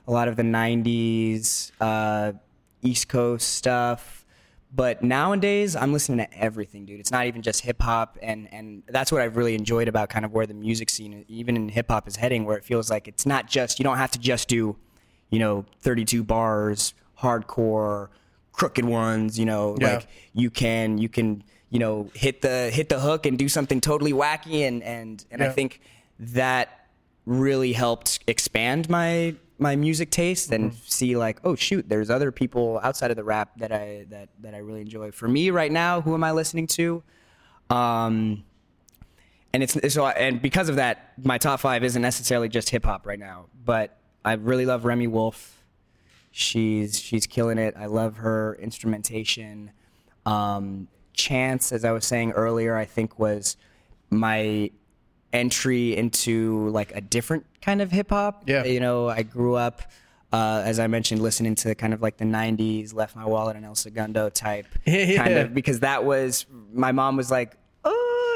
[0.08, 2.34] a lot of the '90s, uh,
[2.82, 4.26] East Coast stuff.
[4.76, 7.00] But nowadays, I'm listening to everything, dude.
[7.00, 10.26] It's not even just hip hop, and and that's what I've really enjoyed about kind
[10.26, 12.44] of where the music scene, even in hip hop, is heading.
[12.46, 14.76] Where it feels like it's not just you don't have to just do,
[15.34, 18.10] you know, 32 bars, hardcore,
[18.52, 19.38] crooked ones.
[19.40, 19.96] You know, Yeah.
[19.96, 23.82] like you can you can you know hit the hit the hook and do something
[23.82, 25.82] totally wacky, and and and I think
[26.20, 26.88] that
[27.26, 30.78] really helped expand my my music taste and Mm-hmm.
[31.00, 34.54] see like oh shoot there's other people outside of the rap that I that that
[34.54, 35.12] I really enjoy.
[35.12, 37.02] For me right now, who am I listening to?
[37.70, 38.44] Um
[39.54, 43.06] and it's so and because of that my top 5 isn't necessarily just hip hop
[43.08, 45.64] right now, but I really love Remi Wolf.
[46.32, 47.76] She's she's killing it.
[47.78, 49.72] I love her instrumentation.
[50.26, 53.56] Um Chance as I was saying earlier, I think was
[54.10, 54.72] my
[55.32, 58.44] entry into like a different kind of hip hop.
[58.48, 58.64] Yeah.
[58.64, 59.84] You know, I grew up,
[60.32, 63.64] uh, as I mentioned, listening to kind of like the '90s, Left My Wallet and
[63.66, 65.18] El Segundo type Yeah.
[65.24, 67.58] kind of because that was my mom was like,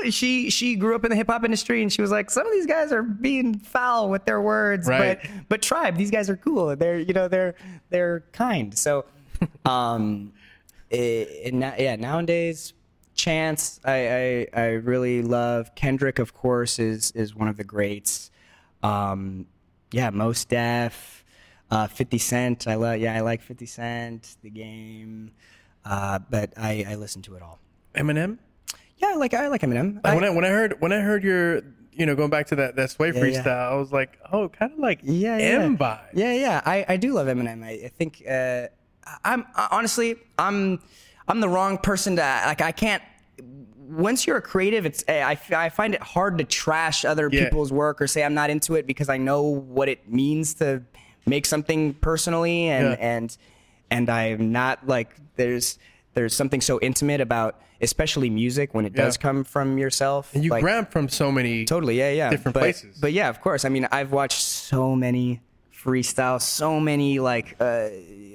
[0.09, 2.53] she she grew up in the hip hop industry and she was like, some of
[2.53, 5.19] these guys are being foul with their words, Right.
[5.21, 6.75] but but Tribe, these guys are cool.
[6.75, 7.55] They're you know they're
[7.89, 8.77] they're kind.
[8.77, 9.05] So,
[9.65, 10.33] um,
[10.89, 10.97] it,
[11.45, 12.73] it, na- yeah, nowadays.
[13.15, 16.19] Chance, I, I I really love Kendrick.
[16.19, 18.29] Of course, is is one of the greats.
[18.83, 19.47] Um,
[19.91, 21.25] yeah, Mos Def,
[21.71, 22.67] uh, Fifty Cent.
[22.67, 22.99] I love.
[22.99, 24.37] Yeah, I like Fifty Cent.
[24.43, 25.31] The Game,
[25.83, 27.57] uh, but I I listen to it all.
[27.95, 28.37] Eminem.
[28.97, 29.99] Yeah, like I like Eminem.
[30.03, 32.55] I- when I when I heard when I heard your you know going back to
[32.57, 33.69] that that sway Yeah, freestyle, yeah.
[33.69, 35.77] I was like, oh, kind of like yeah, yeah, M yeah.
[35.77, 36.09] vibe.
[36.13, 36.61] Yeah, yeah.
[36.65, 37.63] I, I do love Eminem.
[37.63, 38.67] I, I think uh,
[39.23, 40.79] I'm I- honestly I'm
[41.27, 42.61] I'm the wrong person to like.
[42.61, 43.03] I can't.
[43.89, 48.01] Once you're a creative, it's I, I find it hard to trash other people's work
[48.01, 50.83] or say I'm not into it because I know what it means to
[51.25, 53.37] make something personally and and
[53.89, 55.79] and I'm not like there's
[56.15, 59.21] there's something so intimate about especially music when it does Yeah.
[59.21, 60.33] come from yourself.
[60.33, 62.29] And you like, grab from so many Totally, yeah, yeah.
[62.29, 62.97] different but, places.
[62.99, 63.65] But yeah, of course.
[63.65, 65.41] I mean, I've watched so many
[65.73, 67.89] freestyles, so many like uh,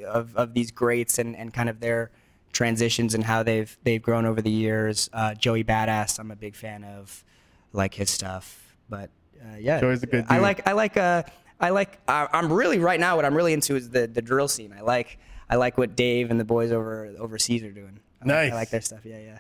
[0.07, 2.11] of of these greats and and kind of their
[2.53, 5.09] transitions and how they've they've grown over the years.
[5.13, 7.25] Uh, Joey Badass, I'm a big fan of,
[7.73, 8.77] like his stuff.
[8.89, 9.11] But
[9.43, 11.23] uh, yeah, Joey's a good I like I like uh
[11.61, 14.49] I like I, I'm really right now what I'm really into is the the drill
[14.49, 14.73] scene.
[14.77, 15.19] I like
[15.51, 18.01] I like what Dave and the boys over overseas are doing.
[18.25, 18.53] I like, Nice.
[18.53, 19.01] I like their stuff.
[19.05, 19.39] Yeah, yeah.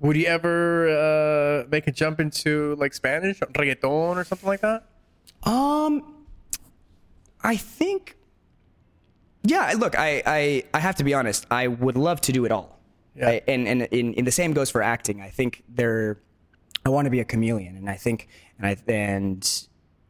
[0.00, 0.88] Would you ever
[1.64, 4.84] uh, make a jump into like Spanish reggaeton or something like that?
[5.44, 6.24] Um,
[7.42, 8.16] I think.
[9.42, 11.46] Yeah, look, I, I, I have to be honest.
[11.50, 12.78] I would love to do it all.
[13.14, 13.28] Yeah.
[13.28, 15.20] I- and and, and, and the same goes for acting.
[15.20, 16.18] I think there,
[16.84, 19.68] I want to be a chameleon, and I think and I and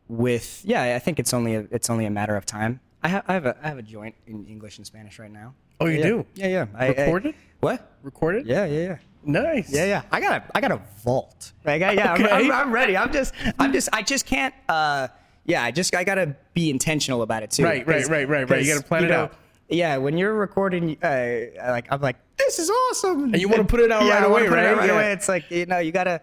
[0.09, 2.81] with yeah, I think it's only a, it's only a matter of time.
[3.03, 5.55] I have I have a I have a joint in English and Spanish right now.
[5.81, 6.03] Oh, you yeah.
[6.05, 6.27] do?
[6.35, 6.67] Yeah, yeah.
[6.75, 7.35] I, I- Recorded?
[7.61, 7.91] what?
[8.03, 8.47] Recorded?
[8.47, 8.97] Yeah, yeah, yeah.
[9.27, 9.73] Nice.
[9.73, 10.03] Yeah, yeah.
[10.13, 11.53] I got a, I got a vault.
[11.65, 12.97] Like, I, yeah, I'm- I'm, I'm, ready.
[12.97, 14.55] I'm just, I'm just, I just can't.
[14.69, 15.09] uh
[15.47, 17.65] Yeah, I just, I gotta be intentional about it too.
[17.65, 18.63] Right, right, right, right, right.
[18.65, 19.35] You gotta plan it out.
[19.71, 23.81] Yeah, when you're recording, uh, like I'm like, this is awesome, And you wanna put
[23.81, 24.87] it out right I wanna away, put it right?
[24.87, 24.93] Yeah.
[24.95, 25.13] away.
[25.13, 26.21] It's like you know, you gotta,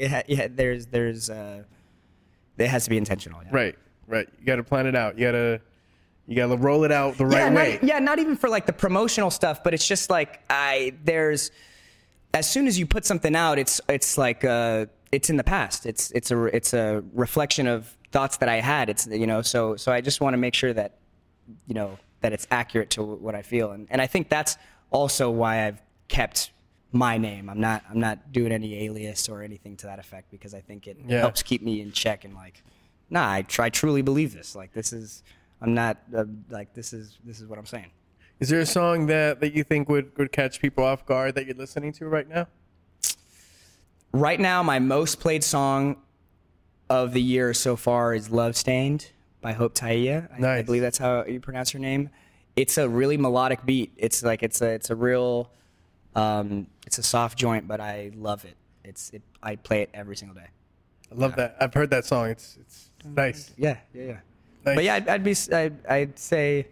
[0.00, 0.48] ha- yeah.
[0.50, 1.64] There's, there's, uh,
[2.56, 3.40] it has to be intentional.
[3.42, 3.50] Yeah.
[3.52, 4.28] Right, right.
[4.40, 5.16] You got to plan it out.
[5.18, 5.60] You got to,
[6.28, 7.72] you got to roll it out the right yeah, way.
[7.80, 11.50] Not, yeah, not even for like the promotional stuff, but it's just like I there's
[12.34, 15.86] as soon as you put something out, it's it's like uh it's in the past.
[15.86, 18.90] It's it's a it's a reflection of thoughts that I had.
[18.90, 20.98] It's you know, so so I just want to make sure that
[21.66, 24.58] you know that it's accurate to what I feel, and and I think that's
[24.90, 26.50] also why I've kept
[26.92, 27.48] my name.
[27.48, 30.86] I'm not I'm not doing any alias or anything to that effect because I think
[30.86, 31.20] it Yeah.
[31.20, 32.62] helps keep me in check and like,
[33.08, 34.54] nah, I, tr- I truly believe this.
[34.56, 35.22] Like this is
[35.60, 37.90] I'm not uh, like this is this is what I'm saying.
[38.40, 41.46] Is there a song that, that you think would, would catch people off guard that
[41.46, 42.46] you're listening to right now?
[44.12, 45.96] Right now, my most played song
[46.88, 50.28] of the year so far is "Love Stained" by Hope Tala.
[50.40, 52.10] I, I believe that's how you pronounce her name.
[52.56, 53.92] It's a really melodic beat.
[53.96, 55.50] It's like it's a it's a real
[56.14, 58.56] um, it's a soft joint, but I love it.
[58.84, 59.22] It's it.
[59.42, 60.48] I play it every single day.
[61.12, 61.56] I love that.
[61.60, 62.30] I've heard that song.
[62.30, 63.52] It's it's nice.
[63.58, 64.16] Yeah, yeah, yeah.
[64.64, 64.74] Nice.
[64.76, 66.68] But yeah, I'd, I'd be I'd, I'd say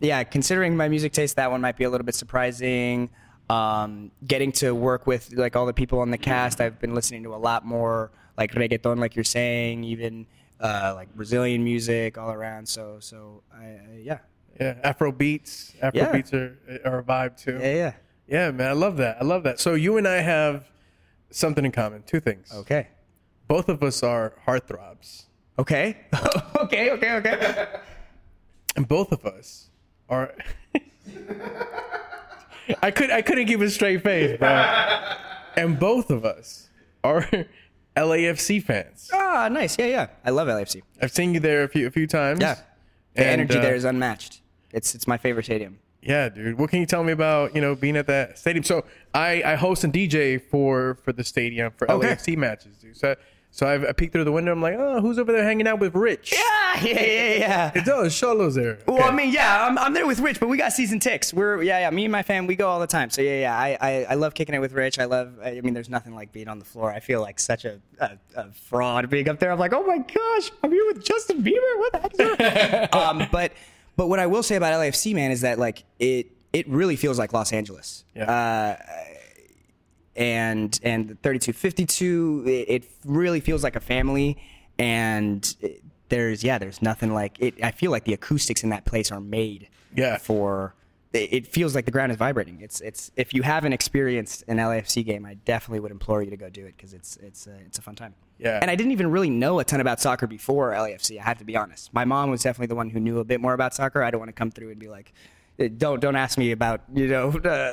[0.00, 0.22] yeah.
[0.24, 3.10] Considering my music taste, that one might be a little bit surprising.
[3.50, 7.22] Um, getting to work with like all the people on the cast, I've been listening
[7.22, 10.26] to a lot more like reggaeton, like you're saying, even
[10.60, 12.68] uh, like Brazilian music all around.
[12.68, 14.18] So so I, I yeah
[14.60, 15.72] Yeah, Afro beats.
[15.80, 16.12] Afro Yeah.
[16.12, 17.58] beats are, are a vibe too.
[17.60, 17.92] yeah yeah.
[18.30, 19.16] Yeah, man, I love that.
[19.18, 19.58] I love that.
[19.58, 20.68] So you and I have
[21.30, 22.02] something in common.
[22.02, 22.52] Two things.
[22.54, 22.88] Okay.
[23.46, 25.24] Both of us are heartthrobs,
[25.58, 25.96] Okay.
[26.60, 26.90] okay.
[26.92, 27.12] Okay.
[27.16, 27.66] Okay.
[28.76, 29.70] and both of us
[30.08, 30.34] are.
[32.82, 34.48] I could I couldn't keep a straight face, bro.
[35.56, 36.68] and both of us
[37.02, 37.26] are
[37.96, 39.10] LAFC fans.
[39.12, 39.78] Ah, nice.
[39.78, 40.06] Yeah, yeah.
[40.24, 40.82] I love LAFC.
[41.00, 42.40] I've seen you there a few a few times.
[42.40, 42.56] Yeah.
[43.14, 44.42] The And, energy uh, there is unmatched.
[44.72, 45.78] It's it's my favorite stadium.
[46.02, 46.58] Yeah, dude.
[46.58, 48.64] What can you tell me about you know being at that stadium?
[48.64, 48.84] So
[49.14, 52.08] I I host and DJ for for the stadium for Okay.
[52.08, 52.96] LAFC matches, dude.
[52.96, 53.16] So
[53.50, 54.52] so I've, I peeked through the window.
[54.52, 56.32] I'm like, oh, who's over there hanging out with Rich?
[56.32, 57.72] Yeah, yeah, yeah, yeah.
[57.74, 58.12] It does.
[58.12, 58.78] Xolo's there.
[58.86, 61.32] Well, I mean, yeah, I'm, I'm there with Rich, but we got season ticks.
[61.32, 61.90] We're yeah, yeah.
[61.90, 63.10] Me and my fam, we go all the time.
[63.10, 63.58] So yeah, yeah.
[63.58, 64.98] I, I, I love kicking it with Rich.
[64.98, 65.38] I love.
[65.42, 66.92] I mean, there's nothing like being on the floor.
[66.92, 69.50] I feel like such a, a, a fraud being up there.
[69.50, 71.78] I'm like, oh my gosh, I'm here with Justin Bieber.
[71.78, 72.94] What the heck?
[72.94, 73.52] Um, but
[73.96, 77.18] but what I will say about LAFC, man, is that like it it really feels
[77.18, 78.04] like Los Angeles.
[78.14, 78.30] Yeah.
[78.30, 78.82] Uh,
[80.18, 82.50] and and the 3252 it,
[82.82, 84.36] it really feels like a family.
[84.78, 87.62] And it- there's yeah there's nothing like it.
[87.62, 90.16] I feel like the acoustics in that place are made Yeah.
[90.16, 90.74] for
[91.12, 92.62] it it feels like the ground is vibrating.
[92.62, 96.36] It's it's if you haven't experienced an lafc game i definitely would implore you to
[96.38, 98.14] go do it because it's it's a, it's a fun time.
[98.38, 98.58] Yeah.
[98.62, 101.44] and i didn't even really know a ton about soccer before lafc i have to
[101.44, 101.92] be honest.
[101.92, 104.02] My mom was definitely the one who knew a bit more about soccer.
[104.02, 105.12] I don't want to come through and be like
[105.58, 107.72] "Eh, don't don't ask me about you know uh,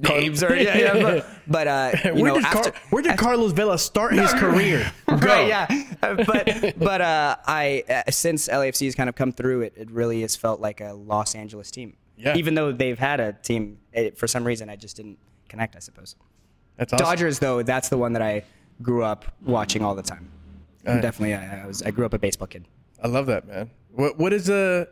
[0.00, 3.52] names or yeah, yeah but, but uh you where know did Car- where did Carlos
[3.52, 4.90] Vela start his career?
[5.08, 5.66] Right, yeah.
[6.02, 9.90] Uh, but but uh, I uh, since LAFC has kind of come through, it it
[9.90, 11.96] really has felt like a Los Angeles team.
[12.16, 12.36] Yeah.
[12.36, 15.18] Even though they've had a team, it, for some reason I just didn't
[15.48, 15.74] connect.
[15.74, 16.14] I suppose.
[16.76, 17.06] That's awesome.
[17.06, 18.44] Dodgers, though, that's the one that I
[18.82, 20.28] grew up watching all the time.
[20.86, 22.66] I'm definitely, I, I was I grew up a baseball kid.
[23.02, 23.70] I love that, man.
[23.92, 24.84] What what is uh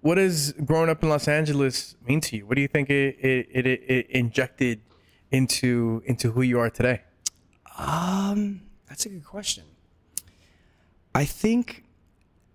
[0.00, 2.46] what does growing up in Los Angeles mean to you?
[2.46, 4.80] What do you think it it, it, it injected
[5.30, 7.02] into into who you are today?
[7.78, 9.64] Um, that's a good question.
[11.14, 11.84] I think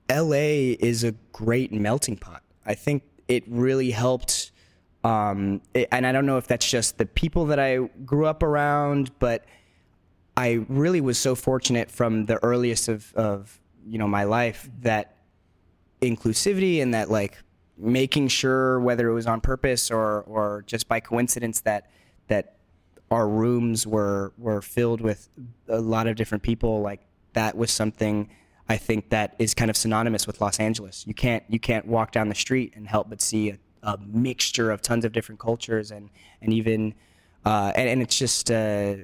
[0.10, 2.44] LA is a great melting pot.
[2.66, 4.52] I think it really helped.
[5.04, 8.44] Um, it- and I don't know if that's just the people that I grew up
[8.44, 9.46] around, but
[10.38, 15.15] I really was so fortunate from the earliest of, of you know my life that
[16.02, 17.38] inclusivity and that like
[17.78, 21.90] making sure whether it was on purpose or or just by coincidence that
[22.28, 22.56] that
[23.12, 25.30] our rooms were were filled with
[25.68, 27.02] a lot of different people like
[27.34, 28.30] that was something
[28.68, 31.06] I think that is kind of synonymous with Los Angeles.
[31.06, 34.72] You can't you can't walk down the street and help but see a, a mixture
[34.72, 36.10] of tons of different cultures and
[36.42, 36.94] and even
[37.46, 38.96] uh, and, and it's just uh,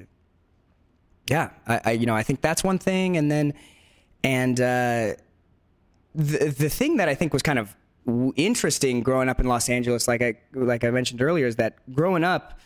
[1.30, 3.54] yeah I, I you know I think that's one thing and then
[4.24, 5.14] and uh,
[6.16, 7.76] the the thing that I think was kind of
[8.36, 12.24] interesting growing up in Los Angeles, like I like I mentioned earlier, is that growing
[12.24, 12.60] up,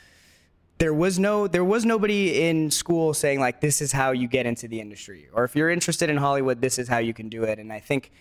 [0.77, 4.45] there was no there was nobody in school saying like this is how you get
[4.45, 7.43] into the industry, or if you're interested in Hollywood, this is how you can do
[7.43, 7.59] it.
[7.59, 8.11] And I think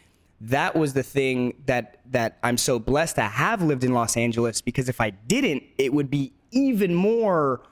[0.40, 4.60] that was the thing that that I'm so blessed to have lived in Los Angeles
[4.60, 7.62] because if I didn't, it would be even more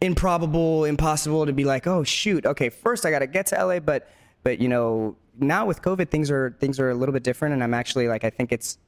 [0.00, 3.80] improbable, impossible to be like, oh shoot, okay, first I got to get to LA,
[3.80, 4.08] but
[4.42, 7.62] but you know now with COVID things are things are a little bit different, and
[7.62, 8.78] I'm actually like I think it's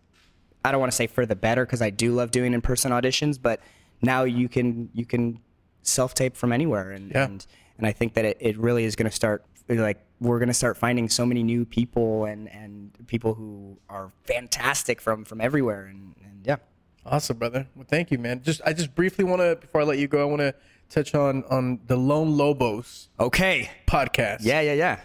[0.65, 2.93] I don't want to say for the better because I do love doing in person
[2.93, 3.61] auditions, but
[4.03, 5.41] now you can you can
[5.83, 7.25] self tape from anywhere, and Yeah.
[7.25, 7.47] and
[7.79, 10.55] and I think that it, it really is going to start like we're going to
[10.55, 15.85] start finding so many new people and and people who are fantastic from from everywhere,
[15.87, 16.57] and and yeah.
[17.05, 17.67] Awesome, brother.
[17.75, 18.43] Well, thank you, man.
[18.45, 20.55] Just I just briefly want to before I let you go, I want to
[20.89, 23.71] touch on on the Lone Lobos Okay.
[23.89, 24.39] podcast.
[24.43, 25.01] Yeah, yeah, yeah.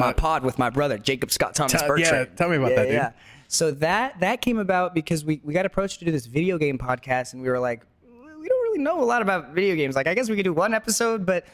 [0.00, 2.28] My pod with my brother Jacob Scott Thomas tell- Bertrand.
[2.30, 2.94] yeah, tell me about that, dude.
[2.94, 3.12] Yeah.
[3.48, 6.78] So that that came about because we we got approached to do this video game
[6.78, 9.94] podcast, and we were like, we don't really know a lot about video games.
[9.94, 11.44] Like, I guess we could do one episode, but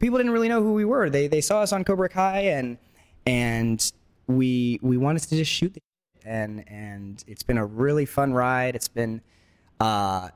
[0.00, 1.08] people didn't really know who we were.
[1.10, 2.76] They they saw us on Cobra Kai, and
[3.24, 3.92] and
[4.26, 5.80] we we wanted to just shoot the
[6.24, 8.74] and and it's been a really fun ride.
[8.74, 9.20] It's been
[9.80, 10.30] uh,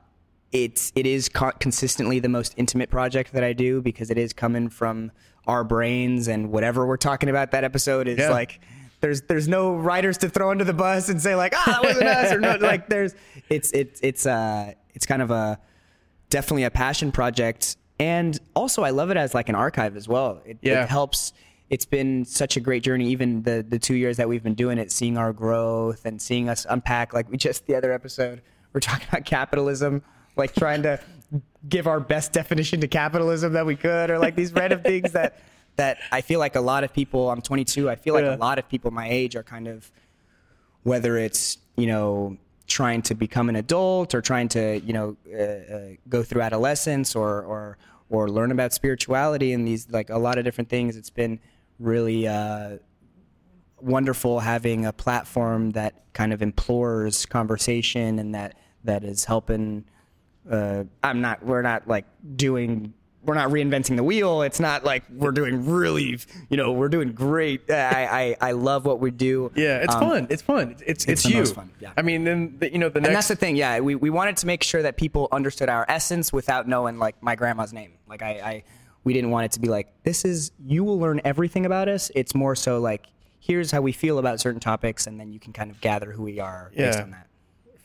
[0.51, 4.33] it's it is co- consistently the most intimate project that I do because it is
[4.33, 5.11] coming from
[5.45, 8.29] our brains and whatever we're talking about that episode is Yeah.
[8.29, 8.59] like
[9.01, 12.07] there's there's no writers to throw under the bus and say like ah it wasn't
[12.07, 13.13] us or no like there's
[13.49, 15.59] it's it's it's uh it's kind of a
[16.29, 20.41] definitely a passion project and also I love it as like an archive as well
[20.45, 20.83] it, Yeah.
[20.83, 21.33] it helps
[21.69, 24.77] it's been such a great journey even the the two years that we've been doing
[24.77, 28.41] it seeing our growth and seeing us unpack like we just the other episode
[28.73, 30.01] we're talking about capitalism
[30.37, 30.99] like trying to
[31.67, 35.39] give our best definition to capitalism that we could or like these random things that
[35.75, 38.35] that I feel like a lot of people I'm 22 I feel like Yeah.
[38.35, 39.91] a lot of people my age are kind of
[40.83, 45.41] whether it's you know trying to become an adult or trying to you know uh,
[45.41, 47.77] uh, go through adolescence or or
[48.09, 50.95] or learn about spirituality and these like a lot of different things.
[50.95, 51.39] It's been
[51.79, 52.77] really uh,
[53.81, 59.83] wonderful having a platform that kind of implores conversation and that that is helping.
[60.49, 61.43] Uh, I'm not.
[61.45, 62.93] We're not like doing.
[63.23, 64.41] We're not reinventing the wheel.
[64.41, 66.17] It's not like we're doing really.
[66.49, 67.69] You know, we're doing great.
[67.69, 69.51] I I, I love what we do.
[69.55, 70.27] Yeah, it's Um, fun.
[70.29, 70.71] It's fun.
[70.85, 71.45] It's it's, it's you.
[71.45, 71.91] fun, yeah.
[71.97, 74.37] I mean, then the, you know the and that's the thing yeah we, we wanted
[74.37, 78.21] to make sure that people understood our essence without knowing like my grandma's name like
[78.21, 78.63] I, I
[79.03, 82.09] we didn't want it to be like this is you will learn everything about us
[82.15, 83.07] it's more so like
[83.39, 86.23] here's how we feel about certain topics and then you can kind of gather who
[86.23, 87.03] we are based Yeah.
[87.03, 87.27] on that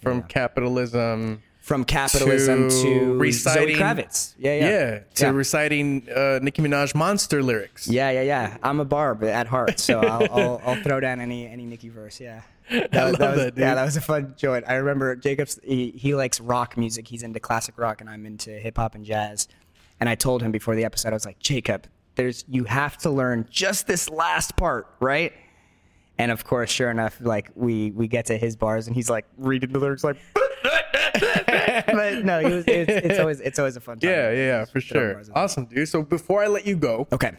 [0.02, 0.24] from Yeah.
[0.28, 5.30] capitalism from capitalism to, Zoe reciting Kravitz yeah yeah yeah, to yeah.
[5.30, 7.86] reciting uh, Nicki Minaj monster lyrics.
[7.88, 11.46] yeah yeah yeah I'm a barb at heart so I'll, I'll, I'll throw down any
[11.46, 13.58] any Nicki verse yeah that, I was- love was, that.
[13.58, 14.64] Yeah, that was a fun joint.
[14.68, 15.58] I remember Jacobs.
[15.62, 17.08] He, he likes rock music.
[17.08, 19.48] He's into classic rock, and I'm into hip hop and jazz.
[20.00, 23.10] And I told him before the episode, I was like, Jacob, there's you have to
[23.10, 25.32] learn just this last part, right?
[26.18, 29.26] And of course, sure enough, like we we get to his bars, and he's like
[29.36, 30.16] reading the lyrics, like.
[31.86, 34.10] but no, he was, it's, it's always it's always a fun time.
[34.10, 35.22] Yeah, yeah, yeah, for sure.
[35.34, 35.88] Awesome, dude.
[35.88, 37.32] So before I let you go, Okay,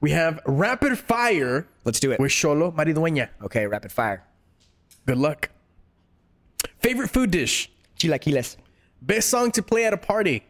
[0.00, 2.20] we have rapid fire let's do it.
[2.20, 3.28] with Xolo Maridueña.
[3.42, 4.24] Okay, rapid fire.
[5.06, 5.50] Good luck.
[6.78, 7.70] Favorite food dish.
[7.98, 8.56] Chilaquiles.
[9.02, 10.42] Best song to play at a party.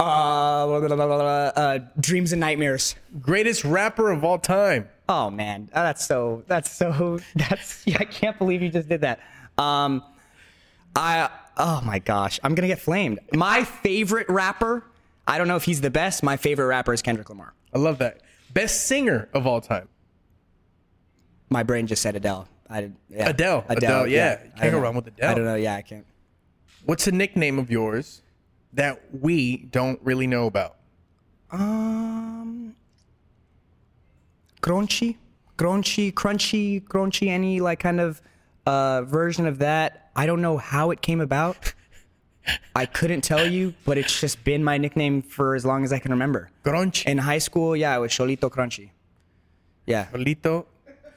[0.00, 1.24] Uh, blah, blah, blah, blah, blah,
[1.62, 2.96] uh, dreams and nightmares.
[3.20, 4.88] Greatest rapper of all time.
[5.08, 9.02] Oh man, Oh, that's so that's so that's yeah, I can't believe you just did
[9.02, 9.20] that.
[9.58, 10.02] Um
[10.96, 13.20] I oh my gosh, I'm to get flamed.
[13.32, 14.84] My favorite rapper,
[15.26, 17.54] I don't know if he's the best, my favorite rapper is Kendrick Lamar.
[17.72, 18.20] I love that.
[18.52, 19.88] Best singer of all time.
[21.50, 22.48] My brain just said Adele.
[22.70, 23.28] I yeah.
[23.28, 23.64] Adele.
[23.68, 24.42] Adele, yeah.
[24.44, 25.30] You can't go wrong with Adele.
[25.30, 26.06] I don't know, yeah, I can't.
[26.84, 28.22] What's a nickname of yours
[28.72, 30.76] that we don't really know about?
[31.50, 32.74] Um
[34.62, 35.16] Crunchy,
[35.58, 38.22] crunchy, crunchy, crunchy any like kind of
[38.66, 40.03] uh version of that.
[40.16, 41.74] I don't know how it came about.
[42.76, 45.98] I couldn't tell you, but it's just been my nickname for as long as I
[45.98, 46.50] can remember.
[46.64, 47.06] Grunch.
[47.06, 48.90] In high school, yeah, it was Cholito Crunchy.
[49.86, 50.66] Yeah, Cholito.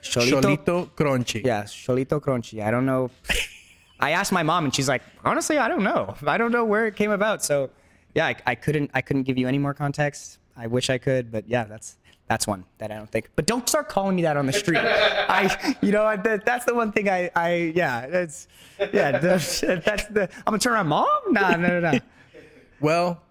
[0.01, 0.41] Cholito.
[0.41, 1.45] Cholito Crunchy.
[1.45, 2.63] Yeah, Cholito Crunchy.
[2.63, 3.11] I don't know.
[3.99, 6.15] I asked my mom, and she's like, honestly, I don't know.
[6.25, 7.43] I don't know where it came about.
[7.43, 7.71] So,
[8.13, 8.91] yeah, I, I couldn't.
[8.93, 10.39] I couldn't give you any more context.
[10.55, 11.97] I wish I could, but yeah, that's
[12.28, 13.30] that's one that I don't think.
[13.36, 14.80] But don't start calling me that on the street.
[14.80, 18.47] I, you know, that, that's the one thing I, I, yeah, that's,
[18.93, 20.23] yeah, that's, that's the.
[20.23, 21.07] I'm gonna turn around, mom.
[21.32, 21.99] Nah, no, no, no.
[22.80, 23.23] Well,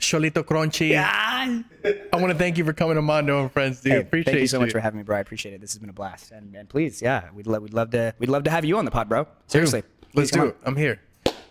[0.00, 1.00] Cholito Crunchy.
[1.00, 1.62] Ah.
[1.84, 3.92] I want to thank you for coming to Mando and Friends, dude.
[3.92, 5.16] Hey, Appreciate thank you so much for having me, bro.
[5.16, 5.60] I appreciate it.
[5.60, 8.28] This has been a blast, and, and please, yeah, we'd love, we'd love to, we'd
[8.28, 9.28] love to have you on the pod, bro.
[9.46, 9.84] Seriously,
[10.14, 10.54] Let's Please come do on.
[10.54, 10.56] it.
[10.64, 11.00] I'm here.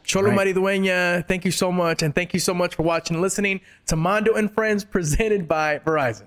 [0.03, 0.55] Xolo Right.
[0.55, 2.01] Maridueña, thank you so much.
[2.01, 5.79] And thank you so much for watching and listening to Mando and Friends presented by
[5.79, 6.25] Verizon.